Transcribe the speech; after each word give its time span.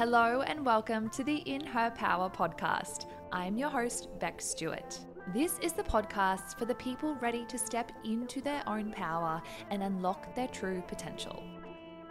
Hello 0.00 0.40
and 0.40 0.64
welcome 0.64 1.10
to 1.10 1.22
the 1.22 1.42
In 1.44 1.62
Her 1.62 1.90
Power 1.90 2.30
podcast. 2.30 3.04
I'm 3.32 3.58
your 3.58 3.68
host, 3.68 4.08
Bec 4.18 4.40
Stewart. 4.40 4.98
This 5.34 5.58
is 5.58 5.74
the 5.74 5.82
podcast 5.82 6.58
for 6.58 6.64
the 6.64 6.74
people 6.76 7.16
ready 7.16 7.44
to 7.44 7.58
step 7.58 7.92
into 8.02 8.40
their 8.40 8.62
own 8.66 8.92
power 8.92 9.42
and 9.68 9.82
unlock 9.82 10.34
their 10.34 10.48
true 10.48 10.82
potential. 10.88 11.44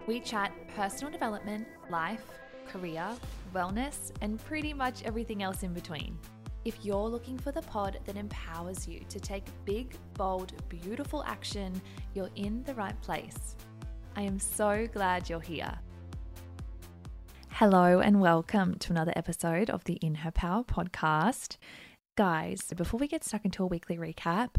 We 0.05 0.20
chat 0.20 0.52
personal 0.75 1.12
development, 1.12 1.68
life, 1.89 2.28
career, 2.68 3.10
wellness, 3.55 4.12
and 4.21 4.38
pretty 4.46 4.71
much 4.71 5.02
everything 5.02 5.42
else 5.42 5.64
in 5.64 5.74
between. 5.74 6.16
If 6.66 6.86
you're 6.86 7.10
looking 7.10 7.40
for 7.40 7.52
the 7.52 7.64
pod 7.64 7.98
that 8.06 8.18
empowers 8.18 8.88
you 8.88 9.00
to 9.10 9.20
take 9.20 9.46
big, 9.66 9.96
bold, 10.14 10.54
beautiful 10.70 11.24
action, 11.24 11.82
you're 12.14 12.30
in 12.36 12.62
the 12.66 12.76
right 12.76 13.02
place. 13.02 13.56
I 14.16 14.21
am 14.21 14.38
so 14.38 14.88
glad 14.94 15.28
you're 15.28 15.40
here. 15.40 15.74
Hello, 17.59 17.99
and 17.99 18.22
welcome 18.22 18.76
to 18.76 18.94
another 18.94 19.12
episode 19.18 19.70
of 19.70 19.84
the 19.84 19.95
In 19.95 20.16
Her 20.16 20.31
Power 20.31 20.63
podcast. 20.63 21.58
Guys, 22.16 22.62
before 22.77 23.02
we 23.02 23.08
get 23.09 23.26
stuck 23.26 23.44
into 23.44 23.62
a 23.62 23.68
weekly 23.68 23.98
recap, 23.98 24.55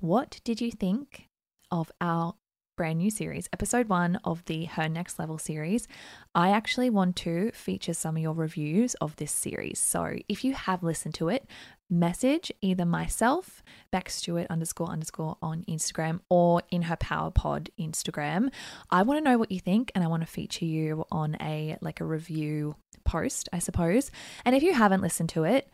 what 0.00 0.38
did 0.44 0.60
you 0.60 0.70
think 0.70 1.28
of 1.70 1.90
our 1.98 2.34
brand 2.76 2.98
new 2.98 3.10
series, 3.10 3.48
episode 3.52 3.88
one 3.88 4.18
of 4.24 4.44
the 4.46 4.64
Her 4.64 4.88
Next 4.88 5.18
Level 5.18 5.38
series. 5.38 5.86
I 6.34 6.50
actually 6.50 6.90
want 6.90 7.16
to 7.16 7.50
feature 7.52 7.94
some 7.94 8.16
of 8.16 8.22
your 8.22 8.34
reviews 8.34 8.94
of 8.94 9.16
this 9.16 9.32
series. 9.32 9.78
So 9.78 10.16
if 10.28 10.44
you 10.44 10.54
have 10.54 10.82
listened 10.82 11.14
to 11.14 11.28
it, 11.28 11.46
message 11.92 12.50
either 12.60 12.84
myself, 12.84 13.62
Bec 13.90 14.10
Stewart 14.10 14.46
underscore 14.50 14.88
underscore 14.88 15.36
on 15.42 15.64
Instagram 15.68 16.20
or 16.28 16.62
in 16.70 16.82
her 16.82 16.96
Power 16.96 17.30
Pod 17.30 17.70
Instagram. 17.78 18.50
I 18.90 19.02
want 19.02 19.18
to 19.18 19.30
know 19.30 19.38
what 19.38 19.52
you 19.52 19.60
think 19.60 19.92
and 19.94 20.02
I 20.02 20.08
want 20.08 20.22
to 20.22 20.26
feature 20.26 20.64
you 20.64 21.04
on 21.12 21.36
a 21.40 21.76
like 21.80 22.00
a 22.00 22.04
review 22.04 22.76
post, 23.04 23.48
I 23.52 23.58
suppose. 23.58 24.10
And 24.44 24.56
if 24.56 24.62
you 24.62 24.72
haven't 24.74 25.02
listened 25.02 25.28
to 25.30 25.44
it, 25.44 25.68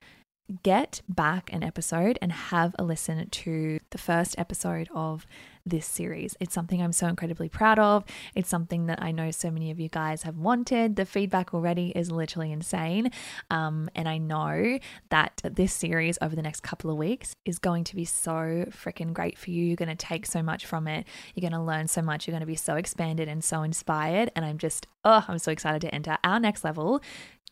get 0.63 1.03
back 1.09 1.53
an 1.53 1.63
episode 1.63 2.19
and 2.21 2.33
have 2.33 2.75
a 2.79 2.85
listen 2.85 3.29
to 3.29 3.79
the 3.91 3.99
first 3.99 4.35
episode 4.39 4.89
of 4.95 5.27
this 5.69 5.87
series. 5.87 6.37
It's 6.41 6.55
something 6.55 6.83
I'm 6.83 6.93
so 6.93 7.07
incredibly 7.07 7.49
proud 7.49 7.79
of. 7.79 8.05
It's 8.35 8.49
something 8.49 8.87
that 8.87 9.03
I 9.03 9.13
know 9.13 9.31
so 9.31 9.51
many 9.51 9.71
of 9.71 9.79
you 9.79 9.89
guys 9.89 10.23
have 10.23 10.37
wanted. 10.37 10.97
The 10.97 11.05
feedback 11.05 11.55
already 11.55 11.93
is 11.95 12.11
literally 12.11 12.53
insane. 12.53 13.11
Um, 13.51 13.91
and 13.95 14.09
I 14.09 14.19
know 14.19 14.79
that 15.11 15.41
this 15.45 15.73
series 15.73 16.19
over 16.21 16.35
the 16.35 16.43
next 16.43 16.63
couple 16.63 16.91
of 16.91 16.97
weeks 16.97 17.35
is 17.45 17.59
going 17.59 17.85
to 17.85 17.97
be 17.97 18.05
so 18.05 18.67
freaking 18.71 19.13
great 19.13 19.39
for 19.39 19.51
you. 19.51 19.65
You're 19.65 19.77
going 19.77 19.89
to 19.89 19.97
take 19.97 20.27
so 20.27 20.43
much 20.43 20.67
from 20.67 20.89
it. 20.89 21.07
You're 21.35 21.49
going 21.49 21.59
to 21.59 21.65
learn 21.65 21.89
so 21.89 22.03
much. 22.03 22.27
You're 22.27 22.33
going 22.33 22.41
to 22.41 22.47
be 22.47 22.57
so 22.57 22.77
expanded 22.77 23.29
and 23.29 23.43
so 23.43 23.63
inspired. 23.63 24.31
And 24.35 24.45
I'm 24.45 24.59
just, 24.59 24.87
oh, 25.05 25.25
I'm 25.29 25.39
so 25.39 25.53
excited 25.53 25.81
to 25.83 25.95
enter 25.95 26.19
our 26.25 26.41
next 26.41 26.65
level 26.65 27.03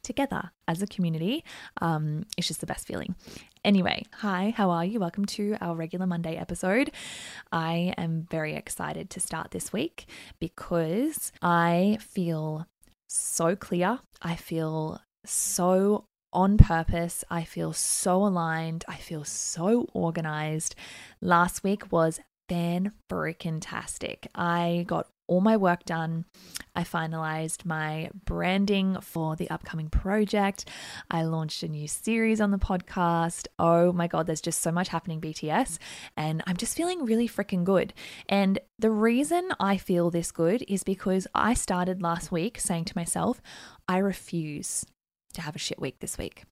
together 0.03 0.53
as 0.69 0.81
a 0.81 0.87
community. 0.87 1.45
Um, 1.81 2.25
it's 2.39 2.47
just 2.47 2.61
the 2.61 2.67
best 2.67 2.87
feeling. 2.87 3.17
Anyway, 3.67 4.05
hi, 4.13 4.55
how 4.57 4.71
are 4.71 4.85
you? 4.85 5.01
Welcome 5.01 5.25
to 5.25 5.57
our 5.61 5.75
regular 5.75 6.07
Monday 6.07 6.37
episode. 6.37 6.93
I 7.51 7.95
am 7.99 8.25
very 8.31 8.55
excited 8.55 9.11
to 9.11 9.19
start 9.19 9.51
this 9.51 9.73
week 9.73 10.07
because 10.39 11.33
I 11.43 11.99
feel 12.01 12.69
so 13.09 13.57
clear. 13.57 13.99
I 14.23 14.37
feel 14.37 15.01
so 15.25 16.05
on 16.33 16.59
purpose. 16.59 17.25
I 17.29 17.43
feel 17.43 17.73
so 17.73 18.25
aligned. 18.25 18.85
I 18.87 18.99
feel 18.99 19.25
so 19.25 19.89
organized. 19.93 20.77
Last 21.21 21.65
week 21.65 21.91
was 21.91 22.21
fan 22.49 22.93
freaking 23.11 23.59
tastic. 23.61 24.29
I 24.33 24.85
got 24.87 25.09
all 25.27 25.41
my 25.41 25.57
work 25.57 25.85
done. 25.85 26.25
I 26.75 26.85
finalized 26.85 27.65
my 27.65 28.11
branding 28.25 29.01
for 29.01 29.37
the 29.37 29.51
upcoming 29.51 29.89
project. 29.89 30.67
I 31.11 31.23
launched 31.23 31.63
a 31.63 31.69
new 31.69 31.89
series 31.89 32.41
on 32.41 32.51
the 32.51 32.59
podcast. 32.59 33.47
Oh 33.59 33.93
my 33.93 34.07
God, 34.07 34.27
there's 34.27 34.41
just 34.41 34.61
so 34.61 34.71
much 34.71 34.89
happening, 34.89 35.21
BTS. 35.21 35.79
And 36.17 36.43
I'm 36.47 36.57
just 36.57 36.77
feeling 36.77 37.05
really 37.05 37.29
freaking 37.29 37.65
good. 37.65 37.95
And 38.29 38.59
the 38.79 38.91
reason 38.91 39.51
I 39.59 39.77
feel 39.77 40.11
this 40.11 40.31
good 40.33 40.65
is 40.69 40.85
because 40.85 41.27
I 41.35 41.55
started 41.55 42.03
last 42.03 42.31
week 42.31 42.61
saying 42.61 42.85
to 42.87 42.97
myself, 42.97 43.41
I 43.89 43.99
refuse 43.99 44.85
to 45.35 45.43
have 45.43 45.57
a 45.57 45.61
shit 45.61 45.81
week 45.81 46.01
this 46.01 46.19
week. 46.19 46.45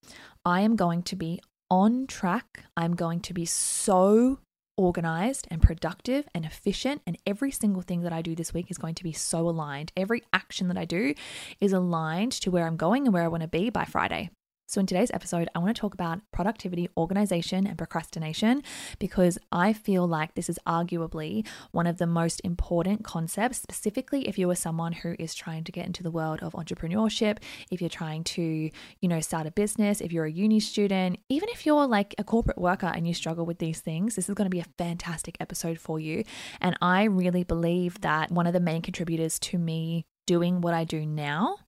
I 0.45 0.61
am 0.61 0.77
going 0.77 1.03
to 1.05 1.17
be 1.17 1.41
on 1.71 2.06
track. 2.06 2.65
I'm 2.77 2.95
going 2.95 3.21
to 3.21 3.35
be 3.35 3.45
so 3.45 4.39
organized 4.77 5.47
and 5.51 5.62
productive 5.62 6.29
and 6.35 6.45
efficient. 6.45 7.03
And 7.07 7.19
every 7.27 7.51
single 7.51 7.83
thing 7.83 8.03
that 8.03 8.12
I 8.12 8.23
do 8.23 8.35
this 8.35 8.55
week 8.55 8.71
is 8.71 8.79
going 8.79 8.95
to 8.97 9.05
be 9.05 9.12
so 9.12 9.49
aligned. 9.49 9.93
Every 9.97 10.23
action 10.33 10.69
that 10.69 10.79
I 10.79 10.85
do 10.85 11.15
is 11.61 11.73
aligned 11.73 12.33
to 12.33 12.51
where 12.51 12.67
I'm 12.67 12.77
going 12.77 13.07
and 13.07 13.15
where 13.15 13.23
I 13.23 13.29
want 13.29 13.43
to 13.43 13.49
be 13.49 13.71
by 13.71 13.85
Friday. 13.85 14.31
So, 14.67 14.81
in 14.81 14.87
today's 14.87 15.11
episode, 15.13 15.49
I 15.55 15.59
want 15.59 15.77
to 15.77 15.81
talk 15.81 15.93
about 15.93 16.21
productivity, 16.33 16.89
organization, 16.97 17.67
and 17.67 17.77
procrastination 17.77 18.63
because 18.99 19.39
I 19.53 19.75
feel 19.75 20.09
like 20.09 20.35
this 20.35 20.49
is 20.49 20.59
arguably 20.67 21.47
one 21.73 21.87
of 21.87 21.99
the 21.99 22.07
most 22.07 22.41
important 22.45 23.05
concepts, 23.05 23.59
specifically 23.59 24.27
if 24.27 24.39
you 24.39 24.49
are 24.49 24.55
someone 24.55 24.93
who 24.93 25.17
is 25.19 25.35
trying 25.35 25.65
to 25.65 25.73
get 25.73 25.85
into 25.87 26.03
the 26.03 26.11
world 26.11 26.41
of 26.43 26.55
entrepreneurship, 26.55 27.39
if 27.71 27.83
you're 27.83 27.91
trying 27.91 28.25
to, 28.25 28.71
you 29.01 29.09
know, 29.09 29.21
start 29.21 29.47
a 29.47 29.51
business, 29.51 30.01
if 30.01 30.13
you're 30.13 30.25
a 30.25 30.33
uni 30.33 30.61
student, 30.61 31.19
even 31.29 31.51
if 31.51 31.67
you're 31.67 31.87
like 31.87 32.15
a 32.17 32.25
corporate 32.25 32.59
worker 32.59 32.91
and 32.95 33.07
you 33.07 33.13
struggle 33.13 33.45
with 33.45 33.59
these 33.59 33.81
things, 33.81 34.17
this 34.17 34.31
is 34.31 34.35
going 34.35 34.47
to 34.47 34.51
be 34.51 34.61
a 34.61 34.67
fantastic 34.79 35.37
episode 35.41 35.79
for 35.79 36.01
you. 36.01 36.25
And 36.63 36.75
I 36.81 37.05
really 37.05 37.45
believe 37.45 38.01
that 38.01 38.31
one 38.31 38.47
of 38.47 38.55
the 38.55 38.61
main 38.61 38.81
contributors 38.81 39.39
to 39.41 39.59
me 39.59 40.07
doing 40.27 40.63
what 40.63 40.73
I 40.73 40.85
do 40.85 41.05
now, 41.05 41.59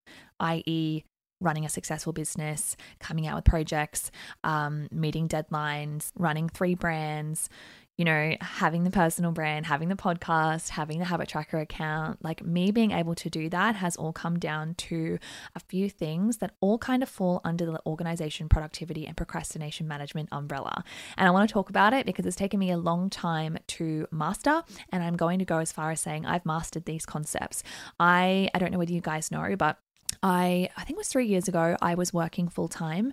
i.e., 0.41 1.05
running 1.41 1.65
a 1.65 1.69
successful 1.69 2.13
business, 2.13 2.77
coming 2.99 3.27
out 3.27 3.37
with 3.37 3.45
projects, 3.45 4.11
um, 4.45 4.89
meeting 4.91 5.29
deadlines, 5.29 6.13
running 6.17 6.49
three 6.49 6.75
brands, 6.75 7.49
you 7.97 8.05
know, 8.05 8.37
having 8.43 8.85
the 8.85 8.91
personal 8.91 9.33
brand, 9.33 9.65
having 9.65 9.89
the 9.89 9.97
podcast, 9.97 10.71
having 10.71 10.99
the 10.99 11.07
habit 11.07 11.29
tracker 11.29 11.59
account, 11.59 12.23
like 12.23 12.45
me 12.45 12.71
being 12.71 12.91
able 12.91 13.15
to 13.15 13.31
do 13.31 13.49
that 13.49 13.75
has 13.77 13.97
all 13.97 14.13
come 14.13 14.39
down 14.39 14.75
to 14.75 15.19
a 15.55 15.61
few 15.61 15.89
things 15.89 16.39
that 16.39 16.53
all 16.61 16.77
kind 16.77 17.03
of 17.03 17.09
fall 17.09 17.41
under 17.43 17.65
the 17.65 17.81
organization, 17.87 18.49
productivity, 18.51 19.07
and 19.07 19.17
procrastination 19.17 19.89
management 19.89 20.29
umbrella. 20.31 20.85
And 21.17 21.27
I 21.27 21.31
want 21.31 21.49
to 21.49 21.53
talk 21.53 21.71
about 21.71 21.95
it 21.95 22.05
because 22.05 22.27
it's 22.27 22.37
taken 22.37 22.61
me 22.61 22.71
a 22.71 22.77
long 22.77 23.09
time 23.09 23.57
to 23.69 24.07
master. 24.11 24.63
And 24.93 25.03
I'm 25.03 25.17
going 25.17 25.39
to 25.39 25.47
go 25.47 25.59
as 25.59 25.73
far 25.73 25.91
as 25.91 26.01
saying 26.01 26.27
I've 26.27 26.45
mastered 26.45 26.85
these 26.85 27.07
concepts. 27.07 27.63
I, 27.99 28.51
I 28.53 28.59
don't 28.59 28.73
know 28.73 28.79
whether 28.79 28.93
you 28.93 29.01
guys 29.01 29.31
know, 29.31 29.57
but 29.57 29.79
I 30.23 30.69
I 30.77 30.85
think 30.85 30.97
it 30.97 30.99
was 30.99 31.09
3 31.09 31.27
years 31.27 31.49
ago 31.49 31.77
I 31.83 31.95
was 31.95 32.13
working 32.13 32.49
full 32.49 32.69
time 32.69 33.13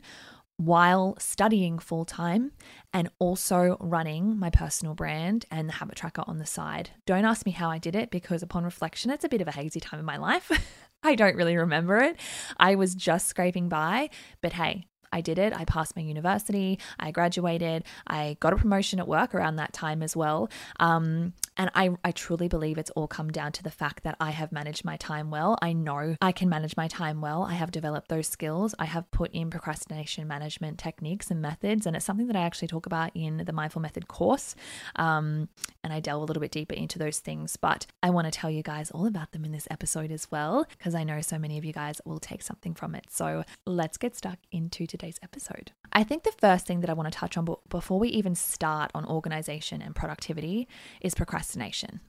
while 0.58 1.16
studying 1.20 1.80
full 1.80 2.06
time 2.06 2.52
and 2.94 3.09
also 3.20 3.76
running 3.80 4.38
my 4.38 4.50
personal 4.50 4.94
brand 4.94 5.46
and 5.50 5.68
the 5.68 5.74
habit 5.74 5.96
tracker 5.96 6.24
on 6.28 6.38
the 6.38 6.46
side. 6.46 6.92
Don't 7.06 7.26
ask 7.26 7.46
me 7.46 7.52
how 7.52 7.70
I 7.70 7.80
did 7.80 7.96
it 7.96 8.12
because 8.12 8.44
upon 8.44 8.64
reflection 8.64 9.12
it's 9.12 9.24
a 9.26 9.30
bit 9.30 9.42
of 9.42 9.48
a 9.48 9.52
hazy 9.52 9.80
time 9.80 10.00
in 10.00 10.06
my 10.06 10.18
life. 10.18 10.52
I 11.04 11.16
don't 11.16 11.36
really 11.36 11.58
remember 11.58 11.98
it. 11.98 12.18
I 12.58 12.76
was 12.76 12.96
just 12.96 13.28
scraping 13.28 13.68
by, 13.68 14.10
but 14.42 14.54
hey, 14.54 14.86
I 15.13 15.22
did 15.22 15.38
it. 15.38 15.53
I 15.56 15.63
passed 15.66 15.96
my 15.96 16.01
university. 16.01 16.79
I 17.00 17.12
graduated. 17.12 17.84
I 18.07 18.35
got 18.40 18.51
a 18.51 18.57
promotion 18.57 19.00
at 19.00 19.07
work 19.07 19.34
around 19.34 19.57
that 19.57 19.72
time 19.72 20.03
as 20.03 20.16
well. 20.16 20.50
Um, 20.79 21.34
and 21.56 21.69
I, 21.75 21.91
I 22.03 22.12
truly 22.12 22.47
believe 22.47 22.79
it's 22.79 22.90
all 22.91 23.07
come 23.07 23.29
down 23.29 23.51
to 23.53 23.63
the 23.63 23.69
fact 23.69 24.03
that 24.03 24.16
I 24.19 24.31
have 24.31 24.51
managed 24.51 24.84
my 24.84 24.97
time 24.97 25.29
well. 25.29 25.56
I 25.62 25.74
know 25.74 26.16
I 26.19 26.31
can 26.31 26.50
manage 26.50 26.75
my 26.75 26.88
time 26.88 27.22
well. 27.22 27.44
I 27.44 27.53
have 27.53 27.69
developed 27.69 28.09
those 28.09 28.28
skills. 28.28 28.74
I 28.79 28.85
have 28.85 29.09
put 29.12 29.31
in 29.34 29.51
procrastination 29.51 30.28
management 30.28 30.79
techniques 30.79 31.30
and 31.30 31.44
methods. 31.44 31.85
And 31.85 31.95
it's 31.95 32.06
something 32.06 32.25
that 32.25 32.35
I 32.35 32.41
actually 32.41 32.69
talk 32.69 32.88
about 32.88 33.12
in 33.13 33.44
the 33.45 33.53
Mindful 33.53 33.84
Method 33.84 34.07
course. 34.07 34.56
Um, 34.95 35.47
and 35.84 35.94
I 35.94 36.00
delve 36.00 36.24
a 36.24 36.25
little 36.25 36.41
bit 36.41 36.51
deeper 36.51 36.74
into 36.74 36.97
those 36.97 37.19
things. 37.19 37.56
But 37.56 37.85
I 38.01 38.09
want 38.09 38.25
to 38.25 38.31
tell 38.31 38.50
you 38.50 38.63
guys 38.63 38.90
all 38.90 39.06
about 39.06 39.31
them 39.31 39.45
in 39.45 39.51
this 39.51 39.68
episode 39.69 40.12
as 40.12 40.31
well, 40.31 40.66
because 40.75 40.95
I 40.95 41.03
know 41.03 41.22
so 41.22 41.38
many 41.38 41.59
of 41.59 41.66
you 41.66 41.74
guys 41.74 42.01
will 42.04 42.19
take 42.19 42.42
something 42.42 42.74
from 42.74 42.95
it. 42.95 43.06
So 43.12 43.44
let's 43.68 43.98
get 43.98 44.16
stuck 44.16 44.39
into 44.51 44.88
today's 44.88 45.03
episode. 45.22 45.72
I 45.92 46.04
think 46.04 46.24
the 46.24 46.32
first 46.32 46.66
thing 46.66 46.80
that 46.80 46.90
I 46.90 46.94
want 46.94 47.12
to 47.12 47.18
touch 47.18 47.38
on 47.38 47.48
before 47.70 48.00
we 48.00 48.10
even 48.10 48.36
start 48.36 48.92
on 48.96 49.06
organization 49.06 49.82
and 49.82 49.96
productivity 49.96 50.68
is 51.02 51.14
procrastination. 51.14 52.00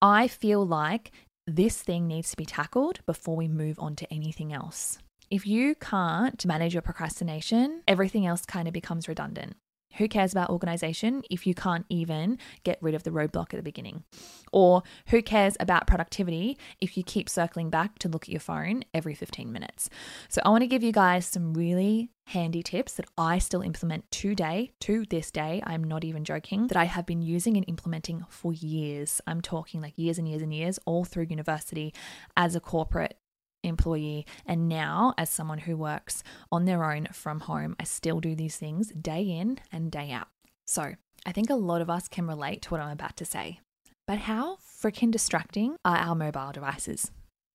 I 0.00 0.28
feel 0.28 0.66
like 0.66 1.12
this 1.46 1.82
thing 1.82 2.06
needs 2.06 2.30
to 2.30 2.36
be 2.36 2.44
tackled 2.44 3.00
before 3.06 3.36
we 3.36 3.48
move 3.48 3.78
on 3.78 3.96
to 3.96 4.12
anything 4.12 4.52
else. 4.52 4.98
If 5.30 5.46
you 5.46 5.74
can't 5.74 6.44
manage 6.46 6.74
your 6.74 6.82
procrastination, 6.82 7.82
everything 7.86 8.26
else 8.26 8.46
kind 8.46 8.66
of 8.66 8.74
becomes 8.74 9.08
redundant. 9.08 9.56
Who 9.98 10.08
cares 10.08 10.32
about 10.32 10.50
organization 10.50 11.22
if 11.30 11.46
you 11.46 11.54
can't 11.54 11.86
even 11.88 12.38
get 12.64 12.78
rid 12.80 12.94
of 12.94 13.02
the 13.02 13.10
roadblock 13.10 13.52
at 13.52 13.56
the 13.56 13.62
beginning? 13.62 14.04
Or 14.52 14.82
who 15.08 15.22
cares 15.22 15.56
about 15.60 15.86
productivity 15.86 16.56
if 16.80 16.96
you 16.96 17.02
keep 17.02 17.28
circling 17.28 17.70
back 17.70 17.98
to 18.00 18.08
look 18.08 18.24
at 18.24 18.28
your 18.28 18.40
phone 18.40 18.84
every 18.94 19.14
15 19.14 19.52
minutes? 19.52 19.90
So, 20.28 20.40
I 20.44 20.50
want 20.50 20.62
to 20.62 20.66
give 20.66 20.82
you 20.82 20.92
guys 20.92 21.26
some 21.26 21.52
really 21.52 22.10
handy 22.26 22.62
tips 22.62 22.94
that 22.94 23.06
I 23.16 23.38
still 23.38 23.62
implement 23.62 24.10
today, 24.10 24.70
to 24.80 25.04
this 25.08 25.30
day. 25.30 25.62
I'm 25.66 25.82
not 25.82 26.04
even 26.04 26.24
joking, 26.24 26.66
that 26.68 26.76
I 26.76 26.84
have 26.84 27.06
been 27.06 27.22
using 27.22 27.56
and 27.56 27.64
implementing 27.68 28.24
for 28.28 28.52
years. 28.52 29.20
I'm 29.26 29.40
talking 29.40 29.80
like 29.80 29.96
years 29.96 30.18
and 30.18 30.28
years 30.28 30.42
and 30.42 30.52
years, 30.52 30.78
all 30.84 31.04
through 31.04 31.26
university 31.30 31.94
as 32.36 32.54
a 32.54 32.60
corporate 32.60 33.18
employee. 33.62 34.26
And 34.46 34.68
now, 34.68 35.14
as 35.18 35.30
someone 35.30 35.58
who 35.58 35.76
works 35.76 36.22
on 36.50 36.64
their 36.64 36.84
own 36.84 37.08
from 37.12 37.40
home, 37.40 37.76
I 37.78 37.84
still 37.84 38.20
do 38.20 38.34
these 38.34 38.56
things 38.56 38.88
day 38.88 39.22
in 39.22 39.58
and 39.72 39.90
day 39.90 40.10
out. 40.10 40.28
So 40.66 40.94
I 41.26 41.32
think 41.32 41.50
a 41.50 41.54
lot 41.54 41.80
of 41.80 41.90
us 41.90 42.08
can 42.08 42.26
relate 42.26 42.62
to 42.62 42.70
what 42.70 42.80
I'm 42.80 42.92
about 42.92 43.16
to 43.18 43.24
say. 43.24 43.60
But 44.06 44.18
how 44.18 44.56
freaking 44.56 45.10
distracting 45.10 45.76
are 45.84 45.96
our 45.96 46.14
mobile 46.14 46.52
devices? 46.52 47.10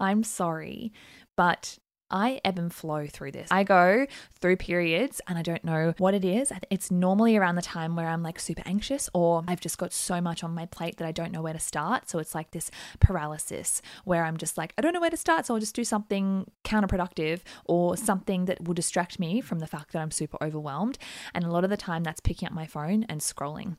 I'm 0.00 0.22
sorry, 0.22 0.92
but 1.36 1.78
I 2.10 2.40
ebb 2.44 2.58
and 2.58 2.72
flow 2.72 3.06
through 3.06 3.32
this. 3.32 3.48
I 3.50 3.64
go 3.64 4.06
through 4.40 4.56
periods 4.56 5.20
and 5.26 5.38
I 5.38 5.42
don't 5.42 5.64
know 5.64 5.94
what 5.98 6.14
it 6.14 6.24
is. 6.24 6.52
It's 6.70 6.90
normally 6.90 7.36
around 7.36 7.56
the 7.56 7.62
time 7.62 7.96
where 7.96 8.08
I'm 8.08 8.22
like 8.22 8.40
super 8.40 8.62
anxious 8.66 9.08
or 9.14 9.42
I've 9.46 9.60
just 9.60 9.78
got 9.78 9.92
so 9.92 10.20
much 10.20 10.42
on 10.42 10.54
my 10.54 10.66
plate 10.66 10.96
that 10.98 11.06
I 11.06 11.12
don't 11.12 11.32
know 11.32 11.42
where 11.42 11.52
to 11.52 11.58
start. 11.58 12.08
So 12.08 12.18
it's 12.18 12.34
like 12.34 12.50
this 12.50 12.70
paralysis 12.98 13.82
where 14.04 14.24
I'm 14.24 14.36
just 14.36 14.58
like, 14.58 14.72
I 14.76 14.82
don't 14.82 14.92
know 14.92 15.00
where 15.00 15.10
to 15.10 15.16
start. 15.16 15.46
So 15.46 15.54
I'll 15.54 15.60
just 15.60 15.74
do 15.74 15.84
something 15.84 16.50
counterproductive 16.64 17.40
or 17.64 17.96
something 17.96 18.46
that 18.46 18.64
will 18.64 18.74
distract 18.74 19.18
me 19.18 19.40
from 19.40 19.60
the 19.60 19.66
fact 19.66 19.92
that 19.92 20.00
I'm 20.00 20.10
super 20.10 20.38
overwhelmed. 20.42 20.98
And 21.34 21.44
a 21.44 21.50
lot 21.50 21.64
of 21.64 21.70
the 21.70 21.76
time 21.76 22.02
that's 22.02 22.20
picking 22.20 22.46
up 22.46 22.52
my 22.52 22.66
phone 22.66 23.04
and 23.04 23.20
scrolling. 23.20 23.76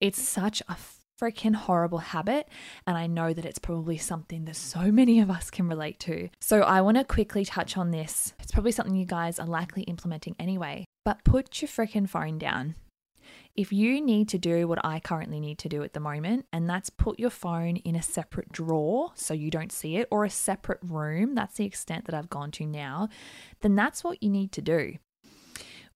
It's 0.00 0.20
such 0.20 0.62
a 0.68 0.76
freaking 1.20 1.54
horrible 1.54 1.98
habit. 1.98 2.48
And 2.86 2.96
I 2.96 3.06
know 3.06 3.32
that 3.32 3.44
it's 3.44 3.58
probably 3.58 3.98
something 3.98 4.44
that 4.44 4.56
so 4.56 4.90
many 4.92 5.20
of 5.20 5.30
us 5.30 5.50
can 5.50 5.68
relate 5.68 5.98
to. 6.00 6.28
So 6.40 6.62
I 6.62 6.80
want 6.80 6.96
to 6.96 7.04
quickly 7.04 7.44
touch 7.44 7.76
on 7.76 7.90
this. 7.90 8.34
It's 8.40 8.52
probably 8.52 8.72
something 8.72 8.96
you 8.96 9.06
guys 9.06 9.38
are 9.38 9.46
likely 9.46 9.82
implementing 9.84 10.36
anyway, 10.38 10.84
but 11.04 11.24
put 11.24 11.60
your 11.62 11.68
freaking 11.68 12.08
phone 12.08 12.38
down. 12.38 12.74
If 13.56 13.72
you 13.72 14.00
need 14.00 14.28
to 14.30 14.38
do 14.38 14.66
what 14.66 14.84
I 14.84 14.98
currently 15.00 15.40
need 15.40 15.58
to 15.58 15.68
do 15.68 15.82
at 15.82 15.92
the 15.92 16.00
moment, 16.00 16.46
and 16.52 16.68
that's 16.68 16.90
put 16.90 17.18
your 17.18 17.30
phone 17.30 17.76
in 17.76 17.94
a 17.94 18.02
separate 18.02 18.50
drawer 18.52 19.12
so 19.14 19.32
you 19.32 19.50
don't 19.50 19.72
see 19.72 19.96
it, 19.96 20.08
or 20.10 20.24
a 20.24 20.30
separate 20.30 20.80
room, 20.82 21.34
that's 21.34 21.56
the 21.56 21.64
extent 21.64 22.06
that 22.06 22.14
I've 22.14 22.28
gone 22.28 22.50
to 22.52 22.66
now, 22.66 23.08
then 23.60 23.76
that's 23.76 24.02
what 24.02 24.22
you 24.22 24.28
need 24.28 24.52
to 24.52 24.62
do. 24.62 24.94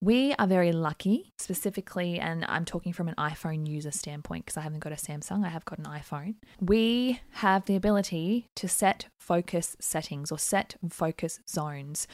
We 0.01 0.33
are 0.39 0.47
very 0.47 0.71
lucky, 0.71 1.33
specifically, 1.39 2.21
and 2.21 2.45
I'm 2.49 2.65
talking 2.65 2.93
from 2.93 3.09
an 3.09 3.17
iPhone 3.19 3.67
user 3.67 3.91
standpoint 3.91 4.45
because 4.47 4.57
I 4.57 4.61
haven't 4.61 4.79
got 4.79 4.93
a 4.93 4.97
Samsung, 4.97 5.45
I 5.45 5.49
have 5.49 5.65
got 5.65 5.79
an 5.79 5.87
iPhone. 5.87 6.37
We 6.61 7.21
have 7.33 7.65
the 7.65 7.75
ability 7.75 8.47
to 8.57 8.69
set 8.69 9.07
focus 9.19 9.77
settings 9.81 10.31
or 10.31 10.39
set 10.39 10.77
focus 10.89 11.41
zones. 11.49 12.07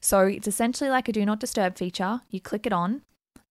So 0.00 0.22
it's 0.22 0.48
essentially 0.48 0.90
like 0.90 1.08
a 1.08 1.12
do 1.12 1.24
not 1.24 1.38
disturb 1.38 1.78
feature. 1.78 2.22
You 2.28 2.40
click 2.40 2.66
it 2.66 2.72
on, 2.72 3.02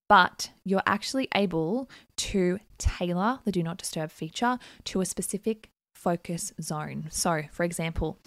but 0.06 0.50
you're 0.64 0.82
actually 0.84 1.28
able 1.34 1.88
to 2.16 2.58
tailor 2.76 3.38
the 3.44 3.52
do 3.52 3.62
not 3.62 3.78
disturb 3.78 4.10
feature 4.10 4.58
to 4.84 5.00
a 5.00 5.06
specific 5.06 5.70
focus 5.94 6.52
zone. 6.60 7.06
So, 7.10 7.44
for 7.52 7.64
example, 7.64 8.18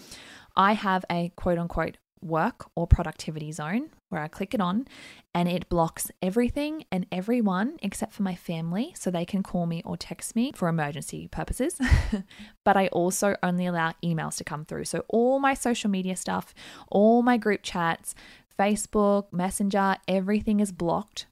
I 0.56 0.74
have 0.74 1.06
a 1.10 1.32
quote 1.36 1.60
unquote 1.60 1.98
work 2.22 2.70
or 2.76 2.88
productivity 2.88 3.52
zone 3.52 3.90
where 4.10 4.22
I 4.22 4.28
click 4.28 4.54
it 4.54 4.62
on 4.62 4.88
and 5.34 5.48
it 5.48 5.70
blocks 5.70 6.12
everything 6.22 6.86
and 6.92 7.06
everyone 7.12 7.78
except 7.82 8.14
for 8.14 8.24
my 8.24 8.36
family 8.36 8.94
so 8.98 9.10
they 9.10 9.26
can 9.26 9.44
call 9.44 9.66
me 9.66 9.82
or 9.86 9.98
text 9.98 10.36
me 10.36 10.52
for 10.54 10.68
emergency 10.68 11.28
purposes. 11.28 11.80
but 12.66 12.78
I 12.78 12.88
also 12.88 13.36
only 13.42 13.66
allow 13.66 13.94
emails 14.04 14.38
to 14.38 14.44
come 14.44 14.66
through. 14.66 14.86
So 14.86 15.06
all 15.10 15.40
my 15.40 15.54
social 15.54 15.90
media 15.90 16.16
stuff, 16.16 16.54
all 16.90 17.22
my 17.22 17.38
group 17.38 17.62
chats, 17.64 18.14
Facebook, 18.58 19.32
Messenger, 19.32 19.98
everything 20.08 20.60
is 20.60 20.72
blocked 20.72 21.28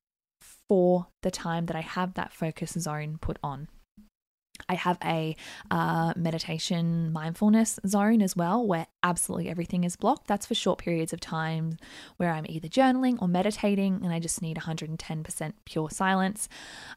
for 0.68 1.08
the 1.22 1.32
time 1.32 1.66
that 1.66 1.76
I 1.76 1.82
have 1.82 2.14
that 2.14 2.32
focus 2.32 2.72
zone 2.72 3.18
put 3.20 3.38
on. 3.44 3.68
I 4.70 4.76
have 4.76 4.98
a 5.04 5.36
uh, 5.72 6.14
meditation 6.16 7.12
mindfulness 7.12 7.80
zone 7.86 8.22
as 8.22 8.36
well, 8.36 8.66
where 8.66 8.88
absolutely 9.04 9.50
everything 9.50 9.84
is 9.84 9.96
blocked. 9.96 10.28
That's 10.28 10.46
for 10.46 10.54
short 10.54 10.80
periods 10.80 11.12
of 11.12 11.20
time 11.20 11.78
where 12.18 12.32
I'm 12.32 12.46
either 12.48 12.68
journaling 12.68 13.22
or 13.22 13.28
meditating 13.28 14.02
and 14.04 14.14
I 14.14 14.20
just 14.20 14.42
need 14.42 14.58
110% 14.58 15.54
pure 15.66 15.90
silence. 15.90 16.48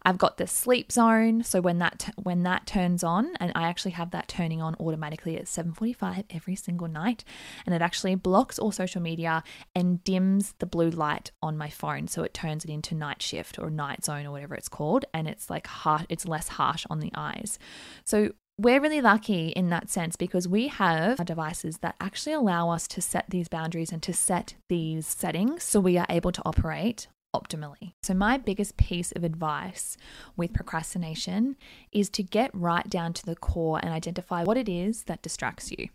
I've 0.02 0.18
got 0.18 0.36
the 0.36 0.46
sleep 0.46 0.92
zone, 0.92 1.42
so 1.42 1.60
when 1.60 1.78
that 1.78 2.00
t- 2.00 2.12
when 2.22 2.42
that 2.42 2.66
turns 2.66 3.02
on 3.02 3.32
and 3.40 3.52
I 3.54 3.62
actually 3.62 3.92
have 3.92 4.10
that 4.10 4.28
turning 4.28 4.60
on 4.60 4.76
automatically 4.78 5.36
at 5.36 5.46
7:45 5.46 6.24
every 6.30 6.56
single 6.56 6.88
night 6.88 7.24
and 7.64 7.74
it 7.74 7.80
actually 7.82 8.14
blocks 8.14 8.58
all 8.58 8.72
social 8.72 9.00
media 9.00 9.42
and 9.74 10.02
dims 10.04 10.54
the 10.58 10.66
blue 10.66 10.90
light 10.90 11.30
on 11.42 11.56
my 11.56 11.70
phone 11.70 12.08
so 12.08 12.22
it 12.22 12.34
turns 12.34 12.64
it 12.64 12.70
into 12.70 12.94
night 12.94 13.22
shift 13.22 13.58
or 13.58 13.70
night 13.70 14.04
zone 14.04 14.26
or 14.26 14.32
whatever 14.32 14.54
it's 14.54 14.68
called 14.68 15.04
and 15.14 15.28
it's 15.28 15.48
like 15.48 15.66
har- 15.66 16.06
it's 16.08 16.26
less 16.26 16.48
harsh 16.48 16.84
on 16.90 17.00
the 17.00 17.10
eyes. 17.14 17.58
So 18.04 18.32
we're 18.58 18.80
really 18.80 19.00
lucky 19.00 19.48
in 19.48 19.70
that 19.70 19.90
sense 19.90 20.14
because 20.16 20.46
we 20.46 20.68
have 20.68 21.24
devices 21.24 21.78
that 21.78 21.96
actually 22.00 22.34
allow 22.34 22.70
us 22.70 22.86
to 22.88 23.00
set 23.00 23.24
these 23.28 23.48
boundaries 23.48 23.92
and 23.92 24.02
to 24.02 24.12
set 24.12 24.54
these 24.68 25.06
settings 25.06 25.64
so 25.64 25.80
we 25.80 25.96
are 25.98 26.06
able 26.08 26.32
to 26.32 26.42
operate 26.44 27.08
optimally. 27.34 27.94
So, 28.02 28.14
my 28.14 28.36
biggest 28.36 28.76
piece 28.76 29.10
of 29.12 29.24
advice 29.24 29.96
with 30.36 30.52
procrastination 30.52 31.56
is 31.90 32.10
to 32.10 32.22
get 32.22 32.50
right 32.52 32.88
down 32.88 33.14
to 33.14 33.26
the 33.26 33.36
core 33.36 33.80
and 33.82 33.92
identify 33.92 34.44
what 34.44 34.56
it 34.56 34.68
is 34.68 35.04
that 35.04 35.22
distracts 35.22 35.70
you. 35.70 35.88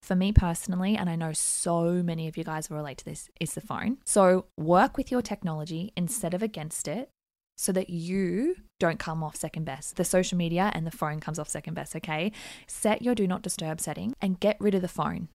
For 0.00 0.14
me 0.14 0.32
personally, 0.32 0.96
and 0.96 1.08
I 1.10 1.16
know 1.16 1.32
so 1.32 2.02
many 2.02 2.28
of 2.28 2.36
you 2.36 2.44
guys 2.44 2.68
will 2.68 2.76
relate 2.76 2.98
to 2.98 3.04
this, 3.04 3.28
is 3.40 3.54
the 3.54 3.60
phone. 3.60 3.98
So, 4.04 4.46
work 4.56 4.96
with 4.96 5.10
your 5.10 5.22
technology 5.22 5.92
instead 5.96 6.34
of 6.34 6.42
against 6.42 6.88
it 6.88 7.10
so 7.56 7.72
that 7.72 7.90
you 7.90 8.56
don't 8.80 8.98
come 8.98 9.22
off 9.22 9.36
second 9.36 9.64
best. 9.64 9.96
The 9.96 10.04
social 10.04 10.36
media 10.36 10.70
and 10.74 10.86
the 10.86 10.90
phone 10.90 11.20
comes 11.20 11.38
off 11.38 11.48
second 11.48 11.74
best, 11.74 11.94
okay? 11.96 12.32
Set 12.66 13.02
your 13.02 13.14
do 13.14 13.26
not 13.26 13.42
disturb 13.42 13.80
setting 13.80 14.14
and 14.20 14.40
get 14.40 14.56
rid 14.60 14.74
of 14.74 14.82
the 14.82 14.88
phone. 14.88 15.28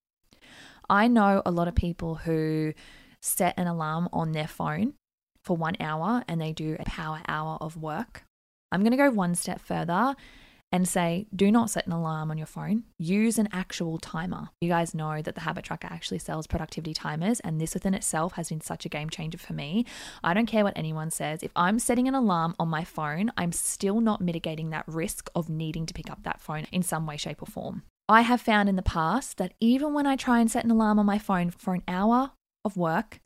I 0.89 1.07
know 1.07 1.42
a 1.45 1.51
lot 1.51 1.68
of 1.68 1.75
people 1.75 2.16
who 2.16 2.74
set 3.21 3.54
an 3.57 3.68
alarm 3.68 4.10
on 4.12 4.31
their 4.31 4.48
phone 4.48 4.94
for 5.44 5.56
one 5.56 5.75
hour 5.80 6.24
and 6.27 6.42
they 6.42 6.51
do 6.51 6.75
a 6.80 6.86
power 6.86 7.21
hour 7.27 7.57
of 7.62 7.77
work. 7.77 8.24
I'm 8.72 8.81
going 8.81 8.92
to 8.92 8.98
go 8.98 9.10
one 9.10 9.36
step 9.36 9.62
further 9.62 10.15
and 10.71 10.88
say, 10.88 11.25
do 11.36 11.51
not 11.51 11.69
set 11.69 11.88
an 11.88 11.94
alarm 11.94 12.30
on 12.30 12.38
your 12.38 12.48
phone. 12.48 12.83
Use 12.98 13.39
an 13.39 13.50
actual 13.51 13.98
timer. 13.98 14.50
You 14.62 14.69
guys 14.69 14.94
know 14.94 15.21
that 15.21 15.36
the 15.36 15.42
Habit 15.42 15.66
Tracker 15.66 15.88
actually 15.89 16.19
sells 16.19 16.48
productivity 16.48 16.94
timers, 16.94 17.39
and 17.39 17.60
this 17.60 17.74
within 17.74 17.94
itself 17.94 18.33
has 18.33 18.50
been 18.50 18.62
such 18.62 18.86
a 18.86 18.89
game 18.89 19.10
changer 19.10 19.38
for 19.38 19.54
me. 19.54 19.86
I 20.24 20.33
don't 20.33 20.45
care 20.45 20.63
what 20.63 20.77
anyone 20.77 21.10
says. 21.10 21.42
If 21.42 21.51
I'm 21.56 21.80
setting 21.80 22.07
an 22.07 22.16
alarm 22.16 22.56
on 22.60 22.68
my 22.68 22.83
phone, 22.83 23.31
I'm 23.38 23.51
still 23.51 24.00
not 24.00 24.21
mitigating 24.21 24.69
that 24.69 24.88
risk 24.88 25.30
of 25.33 25.50
needing 25.50 25.86
to 25.88 25.94
pick 25.94 26.12
up 26.12 26.24
that 26.24 26.42
phone 26.42 26.66
in 26.72 26.83
some 26.83 27.07
way, 27.07 27.18
shape, 27.18 27.42
or 27.42 27.48
form. 27.48 27.83
I 28.07 28.22
have 28.22 28.42
found 28.42 28.69
in 28.69 28.75
the 28.75 28.81
past 28.81 29.38
that 29.38 29.54
even 29.60 29.94
when 29.94 30.07
I 30.07 30.15
try 30.15 30.39
and 30.39 30.50
set 30.50 30.65
an 30.65 30.72
alarm 30.72 31.00
on 31.00 31.05
my 31.05 31.20
phone 31.20 31.51
for 31.51 31.74
an 31.74 31.84
hour 31.88 32.32
of 32.65 32.75
work, 32.75 33.20